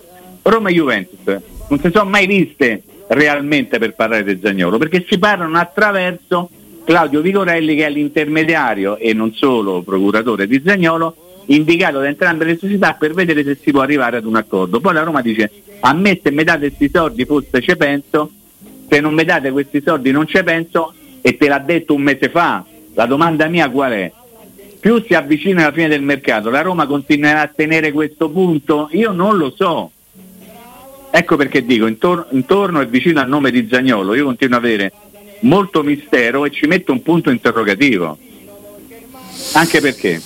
Roma 0.43 0.69
e 0.69 0.73
Juventus 0.75 1.43
non 1.69 1.81
si 1.81 1.91
sono 1.91 2.11
mai 2.11 2.27
viste 2.27 2.83
realmente 3.09 3.79
per 3.79 3.95
parlare 3.95 4.25
del 4.25 4.41
Zagnolo, 4.43 4.77
perché 4.77 5.05
si 5.09 5.19
parlano 5.19 5.59
attraverso 5.59 6.51
Claudio 6.85 7.23
Vigorelli 7.23 7.77
che 7.77 7.87
è 7.87 7.91
l'intermediario 7.91 8.99
e 8.99 9.15
non 9.15 9.33
solo 9.33 9.81
procuratore 9.81 10.47
di 10.47 10.61
Zagnolo, 10.63 11.17
indicato 11.47 11.99
da 11.99 12.09
entrambe 12.09 12.45
le 12.45 12.57
società 12.57 12.95
per 12.95 13.13
vedere 13.13 13.45
se 13.45 13.59
si 13.61 13.71
può 13.71 13.81
arrivare 13.81 14.17
ad 14.19 14.25
un 14.25 14.37
accordo. 14.37 14.81
Poi 14.81 14.95
la 14.95 15.03
Roma 15.03 15.21
dice 15.21 15.51
a 15.81 15.93
me 15.93 16.19
se 16.23 16.31
mi 16.31 16.45
date 16.45 16.69
questi 16.69 16.91
soldi 16.93 17.25
forse 17.25 17.61
ci 17.61 17.77
penso, 17.77 18.31
se 18.89 19.01
non 19.01 19.15
mi 19.15 19.25
date 19.25 19.51
questi 19.51 19.83
soldi 19.85 20.11
non 20.11 20.27
ci 20.27 20.43
penso 20.43 20.95
e 21.21 21.37
te 21.37 21.49
l'ha 21.49 21.59
detto 21.59 21.95
un 21.95 22.03
mese 22.03 22.29
fa. 22.29 22.65
La 22.95 23.07
domanda 23.07 23.47
mia 23.49 23.69
qual 23.69 23.93
è? 23.93 24.13
Più 24.81 25.03
si 25.03 25.15
avvicina 25.15 25.63
alla 25.63 25.73
fine 25.73 25.89
del 25.89 26.03
mercato, 26.03 26.51
la 26.51 26.61
Roma 26.61 26.87
continuerà 26.87 27.41
a 27.41 27.51
tenere 27.55 27.93
questo 27.93 28.31
punto? 28.31 28.89
Io 28.93 29.13
non 29.13 29.37
lo 29.37 29.53
so. 29.57 29.91
Ecco 31.11 31.37
perché 31.37 31.65
dico, 31.65 31.87
intorno, 31.87 32.27
intorno 32.31 32.81
e 32.81 32.87
vicino 32.87 33.21
al 33.21 33.29
nome 33.29 33.51
di 33.51 33.69
Zagnolo, 33.71 34.15
io 34.15 34.25
continuo 34.25 34.59
ad 34.59 34.65
avere 34.65 34.93
molto 35.41 35.83
mistero 35.83 36.45
e 36.45 36.51
ci 36.51 36.67
metto 36.67 36.93
un 36.93 37.03
punto 37.03 37.31
interrogativo. 37.31 38.19
Anche 39.53 39.81
perché 39.81 40.21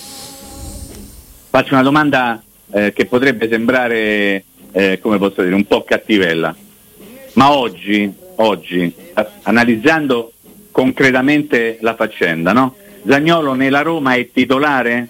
faccio 1.50 1.74
una 1.74 1.82
domanda 1.82 2.42
eh, 2.72 2.92
che 2.92 3.06
potrebbe 3.06 3.48
sembrare, 3.48 4.44
eh, 4.72 4.98
come 5.00 5.18
posso 5.18 5.42
dire, 5.42 5.54
un 5.54 5.64
po' 5.66 5.82
cattivella. 5.84 6.54
Ma 7.34 7.52
oggi, 7.52 8.12
oggi, 8.36 8.92
a- 9.14 9.30
analizzando 9.42 10.32
concretamente 10.70 11.78
la 11.80 11.94
faccenda, 11.94 12.52
no? 12.52 12.74
Zagnolo 13.06 13.54
nella 13.54 13.82
Roma 13.82 14.14
è 14.14 14.28
titolare? 14.30 15.08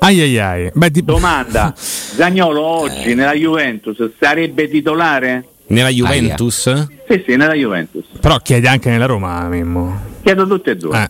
Ai 0.00 0.20
ai 0.20 0.38
ai. 0.38 0.70
Beh, 0.72 0.90
di- 0.90 1.04
Domanda, 1.04 1.72
Zagnolo 1.76 2.62
oggi 2.64 3.14
nella 3.14 3.34
Juventus 3.34 4.10
sarebbe 4.18 4.68
titolare? 4.68 5.44
Nella 5.70 5.88
Juventus? 5.88 6.62
Sì, 7.08 7.22
sì, 7.26 7.36
nella 7.36 7.54
Juventus. 7.54 8.04
Però 8.20 8.36
chiede 8.38 8.66
anche 8.68 8.90
nella 8.90 9.06
Roma, 9.06 9.46
Mimmo. 9.48 10.00
Chiedo 10.22 10.46
tutte 10.46 10.72
e 10.72 10.76
due. 10.76 11.00
Eh. 11.00 11.08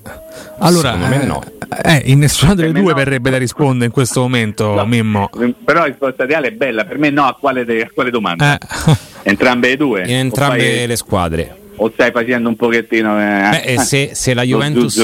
Allora, 0.59 0.93
Secondo 0.93 1.17
me 1.17 1.25
no. 1.25 1.43
eh, 1.83 2.03
in 2.05 2.19
nessuna 2.19 2.55
delle 2.55 2.73
due 2.73 2.91
no. 2.91 2.95
verrebbe 2.95 3.31
da 3.31 3.39
rispondere 3.39 3.87
in 3.87 3.91
questo 3.91 4.21
momento, 4.21 4.75
No. 4.75 4.85
Mimmo. 4.85 5.31
Però 5.65 5.81
la 5.81 5.87
risposta 5.87 6.27
reale 6.27 6.49
è 6.49 6.51
bella, 6.53 6.85
per 6.85 6.99
me 6.99 7.09
no, 7.11 7.25
a 7.25 7.35
quale, 7.41 7.65
de- 7.65 7.83
a 7.85 7.91
quale 7.93 8.11
domanda? 8.11 8.59
Eh. 8.59 8.97
Entrambe 9.23 9.69
le 9.71 9.77
due? 9.77 10.03
In 10.07 10.15
entrambe 10.17 10.59
fai- 10.77 10.87
le 10.87 10.97
squadre. 10.97 11.57
O 11.77 11.91
stai 11.93 12.11
facendo 12.13 12.49
un 12.49 12.57
pochettino... 12.57 13.19
eh, 13.19 13.49
Beh, 13.51 13.63
e 13.63 13.79
se, 13.79 14.11
se 14.13 14.35
la 14.35 14.43
Juventus 14.43 14.97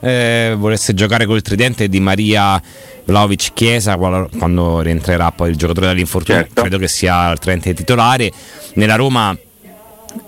eh, 0.00 0.54
volesse 0.56 0.94
giocare 0.94 1.26
col 1.26 1.42
tridente 1.42 1.88
di 1.88 2.00
Maria 2.00 2.60
Vlaovic 3.04 3.52
Chiesa 3.54 3.96
quando 3.96 4.80
rientrerà 4.80 5.30
poi 5.30 5.50
il 5.50 5.56
giocatore 5.56 5.86
dall'infortunio, 5.86 6.42
Certo. 6.42 6.60
credo 6.60 6.78
che 6.78 6.88
sia 6.88 7.30
il 7.30 7.38
tridente 7.38 7.72
titolare. 7.74 8.30
Nella 8.74 8.96
Roma 8.96 9.36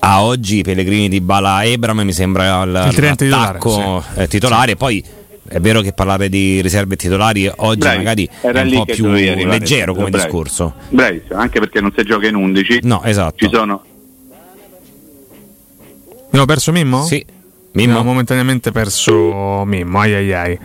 a 0.00 0.22
oggi 0.22 0.62
Pellegrini 0.62 1.08
di 1.08 1.20
Bala 1.20 1.64
Ebram 1.64 2.00
mi 2.00 2.12
sembra 2.12 2.62
il, 2.62 2.84
Il 2.88 2.94
tridente 2.94 3.26
l'attacco 3.26 3.70
titolare, 3.70 4.22
eh, 4.22 4.28
titolare. 4.28 4.76
Poi 4.76 5.04
è 5.48 5.58
vero 5.58 5.80
che 5.80 5.92
parlare 5.92 6.28
di 6.28 6.60
riserve 6.62 6.96
titolari 6.96 7.50
oggi 7.56 7.78
Bravi, 7.80 7.96
magari 7.96 8.28
è 8.40 8.60
un 8.60 8.70
po' 8.72 8.84
più 8.84 9.06
arrivare, 9.06 9.44
leggero 9.46 9.94
come 9.94 10.08
bravi. 10.10 10.24
discorso. 10.24 10.74
Bravissimo, 10.90 11.38
anche 11.40 11.58
perché 11.58 11.80
non 11.80 11.92
si 11.96 12.04
gioca 12.04 12.28
in 12.28 12.36
11. 12.36 12.80
No, 12.82 13.02
esatto. 13.02 13.36
Ci 13.36 13.50
sono... 13.52 13.82
Abbiamo 16.30 16.46
perso 16.46 16.72
Mimmo? 16.72 17.04
Sì. 17.04 17.24
Abbiamo 17.72 17.98
Mimmo, 17.98 18.02
momentaneamente 18.02 18.72
perso 18.72 19.62
Mimmo, 19.64 20.00
ai 20.00 20.14
ai 20.14 20.32
ai. 20.32 20.58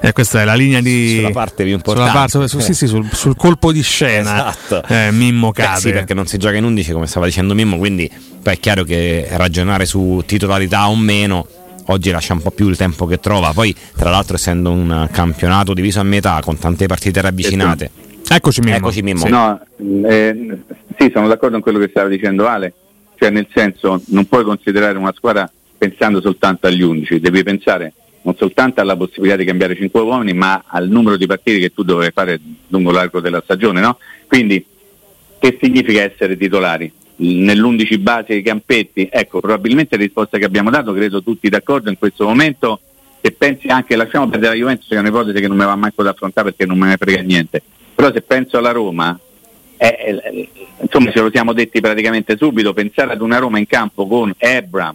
E 0.00 0.12
questa 0.12 0.40
è 0.40 0.44
la 0.44 0.54
linea 0.54 0.80
di... 0.80 1.16
Sulla 1.16 1.30
parte 1.30 1.62
più 1.64 1.78
sulla 1.78 1.94
importante. 2.04 2.12
parte- 2.38 2.48
su- 2.48 2.58
sì, 2.58 2.74
sì, 2.74 2.86
sul, 2.88 3.08
sul 3.12 3.36
colpo 3.36 3.70
di 3.70 3.82
scena. 3.82 4.50
Esatto. 4.50 4.82
Eh, 4.88 5.10
Mimmo 5.12 5.50
Beh, 5.52 5.62
cade. 5.62 5.80
sì, 5.80 5.92
perché 5.92 6.12
non 6.14 6.26
si 6.26 6.38
gioca 6.38 6.56
in 6.56 6.64
11 6.64 6.92
come 6.92 7.06
stava 7.06 7.26
dicendo 7.26 7.54
Mimmo, 7.54 7.76
quindi 7.78 8.10
poi 8.42 8.54
è 8.54 8.58
chiaro 8.58 8.82
che 8.82 9.28
ragionare 9.30 9.84
su 9.86 10.22
titolarità 10.26 10.88
o 10.88 10.96
meno 10.96 11.46
oggi 11.86 12.10
lascia 12.10 12.32
un 12.32 12.42
po' 12.42 12.50
più 12.50 12.68
il 12.68 12.76
tempo 12.76 13.06
che 13.06 13.20
trova. 13.20 13.52
Poi, 13.52 13.74
tra 13.96 14.10
l'altro, 14.10 14.34
essendo 14.36 14.70
un 14.72 15.08
campionato 15.12 15.72
diviso 15.72 16.00
a 16.00 16.04
metà 16.04 16.40
con 16.42 16.58
tante 16.58 16.86
partite 16.86 17.20
ravvicinate, 17.20 17.90
Eccoci 18.28 18.60
Mimmo. 18.60 18.76
Eccoci, 18.76 19.02
Mimmo. 19.02 19.24
Sì. 19.24 19.28
No, 19.28 19.60
eh, 20.08 20.58
sì, 20.96 21.10
sono 21.12 21.26
d'accordo 21.26 21.54
con 21.54 21.62
quello 21.62 21.78
che 21.78 21.88
stava 21.90 22.08
dicendo 22.08 22.46
Ale, 22.46 22.72
cioè 23.20 23.28
nel 23.28 23.48
senso 23.52 24.02
non 24.06 24.24
puoi 24.24 24.44
considerare 24.44 24.96
una 24.96 25.12
squadra 25.14 25.50
pensando 25.76 26.22
soltanto 26.22 26.66
agli 26.66 26.80
11, 26.80 27.20
devi 27.20 27.42
pensare 27.42 27.92
non 28.22 28.34
soltanto 28.34 28.80
alla 28.80 28.96
possibilità 28.96 29.36
di 29.36 29.44
cambiare 29.44 29.76
5 29.76 30.00
uomini, 30.00 30.32
ma 30.32 30.64
al 30.66 30.88
numero 30.88 31.18
di 31.18 31.26
partite 31.26 31.58
che 31.58 31.72
tu 31.74 31.82
dovrai 31.82 32.12
fare 32.12 32.40
lungo 32.68 32.90
l'arco 32.90 33.20
della 33.20 33.42
stagione, 33.42 33.80
no? 33.80 33.98
Quindi 34.26 34.64
che 35.38 35.58
significa 35.60 36.02
essere 36.02 36.36
titolari? 36.36 36.90
Nell'11 37.16 37.98
base 37.98 38.34
i 38.34 38.42
campetti? 38.42 39.08
Ecco, 39.10 39.40
probabilmente 39.40 39.96
la 39.96 40.02
risposta 40.02 40.38
che 40.38 40.44
abbiamo 40.46 40.70
dato, 40.70 40.94
credo 40.94 41.22
tutti 41.22 41.50
d'accordo 41.50 41.90
in 41.90 41.98
questo 41.98 42.26
momento, 42.26 42.80
se 43.20 43.32
pensi 43.32 43.68
anche, 43.68 43.96
lasciamo 43.96 44.28
perdere 44.28 44.52
la 44.52 44.58
Juventus 44.58 44.88
che 44.88 44.96
è 44.96 44.98
un'ipotesi 44.98 45.40
che 45.40 45.48
non 45.48 45.58
mi 45.58 45.64
va 45.64 45.76
manco 45.76 46.02
da 46.02 46.10
affrontare 46.10 46.50
perché 46.50 46.64
non 46.64 46.78
me 46.78 46.88
ne 46.88 46.96
frega 46.96 47.20
niente, 47.20 47.62
però 47.94 48.10
se 48.12 48.22
penso 48.22 48.56
alla 48.56 48.72
Roma, 48.72 49.18
eh, 49.82 50.20
eh, 50.22 50.48
insomma 50.82 51.10
ce 51.10 51.20
lo 51.20 51.30
siamo 51.30 51.54
detti 51.54 51.80
praticamente 51.80 52.36
subito, 52.36 52.74
pensare 52.74 53.12
ad 53.12 53.22
una 53.22 53.38
Roma 53.38 53.58
in 53.58 53.66
campo 53.66 54.06
con 54.06 54.30
Ebram, 54.36 54.94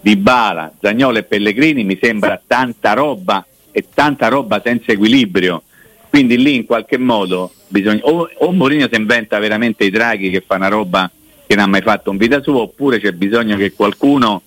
Dybala, 0.00 0.72
Zagnolo 0.80 1.18
e 1.18 1.22
Pellegrini 1.24 1.84
mi 1.84 1.98
sembra 2.00 2.40
tanta 2.46 2.94
roba 2.94 3.44
e 3.70 3.84
tanta 3.92 4.28
roba 4.28 4.62
senza 4.64 4.92
equilibrio. 4.92 5.62
Quindi 6.08 6.38
lì 6.38 6.56
in 6.56 6.64
qualche 6.64 6.96
modo 6.98 7.52
bisogna 7.68 8.00
o, 8.04 8.28
o 8.38 8.52
Mourinho 8.52 8.88
si 8.90 8.98
inventa 8.98 9.38
veramente 9.38 9.84
i 9.84 9.90
draghi 9.90 10.30
che 10.30 10.42
fa 10.46 10.56
una 10.56 10.68
roba 10.68 11.10
che 11.46 11.54
non 11.54 11.64
ha 11.64 11.68
mai 11.68 11.82
fatto 11.82 12.10
in 12.10 12.16
vita 12.16 12.42
sua, 12.42 12.60
oppure 12.62 13.00
c'è 13.00 13.12
bisogno 13.12 13.56
che 13.58 13.72
qualcuno 13.72 14.40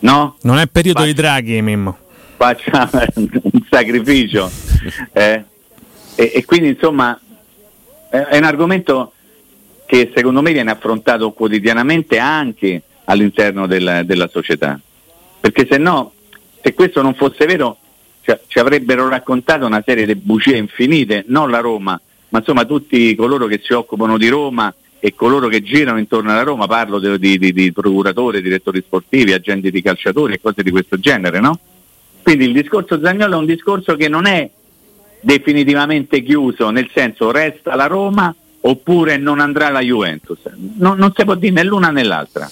no? 0.00 0.36
Non 0.42 0.58
è 0.58 0.66
periodo 0.66 1.00
Fa- 1.00 1.06
di 1.06 1.12
draghi, 1.14 1.62
Mimmo. 1.62 1.96
faccia 2.36 2.90
un 3.16 3.62
sacrificio. 3.70 4.50
eh. 5.12 5.44
E, 6.14 6.32
e 6.34 6.44
quindi 6.44 6.68
insomma 6.68 7.18
è, 8.18 8.36
un 8.36 8.44
argomento 8.44 9.12
che 9.86 10.12
secondo 10.14 10.42
me 10.42 10.52
viene 10.52 10.70
affrontato 10.70 11.32
quotidianamente 11.32 12.18
anche 12.18 12.82
all'interno 13.04 13.66
del- 13.66 14.02
della 14.04 14.28
società. 14.28 14.78
Perché 15.40 15.66
se 15.68 15.78
no, 15.78 16.12
se 16.62 16.74
questo 16.74 17.02
non 17.02 17.14
fosse 17.14 17.46
vero, 17.46 17.78
ci- 18.22 18.36
ci 18.46 18.58
avrebbero 18.58 19.08
raccontato 19.08 19.66
una 19.66 19.82
serie 19.84 20.06
di 20.06 20.14
bugie 20.14 20.56
infinite, 20.56 21.24
non 21.28 21.50
la 21.50 21.58
Roma, 21.60 21.98
ma 22.28 22.38
insomma 22.38 22.64
tutti 22.64 23.14
coloro 23.14 23.46
che 23.46 23.60
si 23.62 23.72
occupano 23.72 24.16
di 24.18 24.28
Roma 24.28 24.72
e 25.00 25.14
coloro 25.14 25.48
che 25.48 25.62
girano 25.62 25.98
intorno 25.98 26.30
alla 26.30 26.42
Roma, 26.42 26.66
parlo 26.66 26.98
di- 26.98 27.38
di- 27.38 27.52
di 27.52 27.72
procuratori, 27.72 28.40
direttori 28.40 28.82
sportivi, 28.86 29.32
agenti 29.32 29.70
di 29.70 29.82
calciatori 29.82 30.34
e 30.34 30.40
cose 30.40 30.62
di 30.62 30.70
questo 30.70 30.98
genere, 30.98 31.40
no? 31.40 31.58
Quindi 32.22 32.44
il 32.44 32.52
discorso 32.52 33.00
Zagnolo 33.02 33.34
è 33.34 33.38
un 33.38 33.46
discorso 33.46 33.96
che 33.96 34.08
non 34.08 34.26
è 34.26 34.48
definitivamente 35.22 36.22
chiuso, 36.22 36.70
nel 36.70 36.90
senso 36.92 37.30
resta 37.30 37.74
la 37.74 37.86
Roma 37.86 38.34
oppure 38.64 39.16
non 39.16 39.40
andrà 39.40 39.70
la 39.70 39.80
Juventus. 39.80 40.38
Non, 40.78 40.98
non 40.98 41.12
si 41.16 41.24
può 41.24 41.34
dire 41.34 41.52
né 41.54 41.64
l'una 41.64 41.90
né 41.90 42.02
l'altra, 42.02 42.48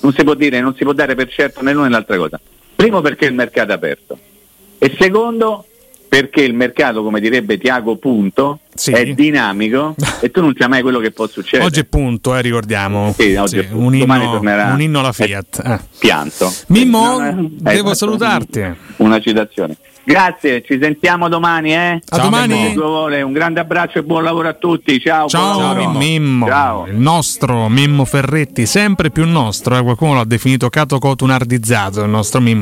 non 0.00 0.12
si 0.12 0.24
può 0.24 0.34
dire, 0.34 0.60
non 0.60 0.74
si 0.74 0.84
può 0.84 0.92
dare 0.92 1.14
per 1.14 1.28
certo 1.28 1.62
né 1.62 1.72
l'una 1.72 1.84
né 1.86 1.90
l'altra 1.92 2.16
cosa. 2.16 2.40
Primo 2.74 3.00
perché 3.00 3.26
il 3.26 3.34
mercato 3.34 3.70
è 3.70 3.74
aperto 3.74 4.18
e 4.78 4.96
secondo 4.98 5.66
perché 6.08 6.42
il 6.42 6.52
mercato, 6.52 7.02
come 7.02 7.20
direbbe 7.20 7.56
Tiago 7.56 7.96
Punto, 7.96 8.58
Sì. 8.74 8.90
è 8.92 9.14
dinamico 9.14 9.94
e 10.20 10.30
tu 10.30 10.42
non 10.42 10.54
sai 10.58 10.68
mai 10.68 10.82
quello 10.82 10.98
che 10.98 11.10
può 11.10 11.26
succedere. 11.26 11.64
Oggi 11.64 11.80
è 11.80 11.84
punto, 11.84 12.34
eh, 12.36 12.42
ricordiamo. 12.42 13.14
Sì, 13.16 13.34
oggi 13.36 13.60
Sì, 13.60 13.66
punto. 13.68 13.86
un, 13.86 13.98
Domani 13.98 14.22
inno, 14.24 14.32
tornerà. 14.32 14.72
un 14.74 14.80
inno 14.82 14.98
alla 14.98 15.12
Fiat. 15.12 15.62
eh. 15.64 15.80
pianto. 15.98 16.52
Mimmo, 16.66 17.18
no, 17.18 17.28
eh, 17.28 17.72
devo 17.76 17.92
eh, 17.92 17.94
salutarti. 17.94 18.62
Una 18.96 19.20
citazione. 19.20 19.74
Grazie, 20.04 20.62
ci 20.62 20.78
sentiamo 20.80 21.28
domani, 21.28 21.72
eh? 21.72 22.02
A 22.08 22.18
domani. 22.18 22.72
Dio 22.72 22.86
vuole, 22.86 23.22
Un 23.22 23.32
grande 23.32 23.60
abbraccio 23.60 23.98
e 23.98 24.02
buon 24.02 24.24
lavoro 24.24 24.48
a 24.48 24.54
tutti. 24.54 25.00
Ciao. 25.00 25.28
Ciao 25.28 25.58
buon 25.58 25.76
lavoro. 25.76 25.98
Mimmo, 25.98 26.46
Ciao. 26.46 26.86
il 26.86 26.96
nostro 26.96 27.68
Mimmo 27.68 28.04
Ferretti, 28.04 28.66
sempre 28.66 29.10
più 29.10 29.24
nostro, 29.26 29.76
eh, 29.76 29.82
qualcuno 29.82 30.14
l'ha 30.14 30.24
definito 30.24 30.68
cato 30.68 30.98
cotunardizzato 30.98 32.02
il 32.02 32.10
nostro 32.10 32.40
Mimmo. 32.40 32.60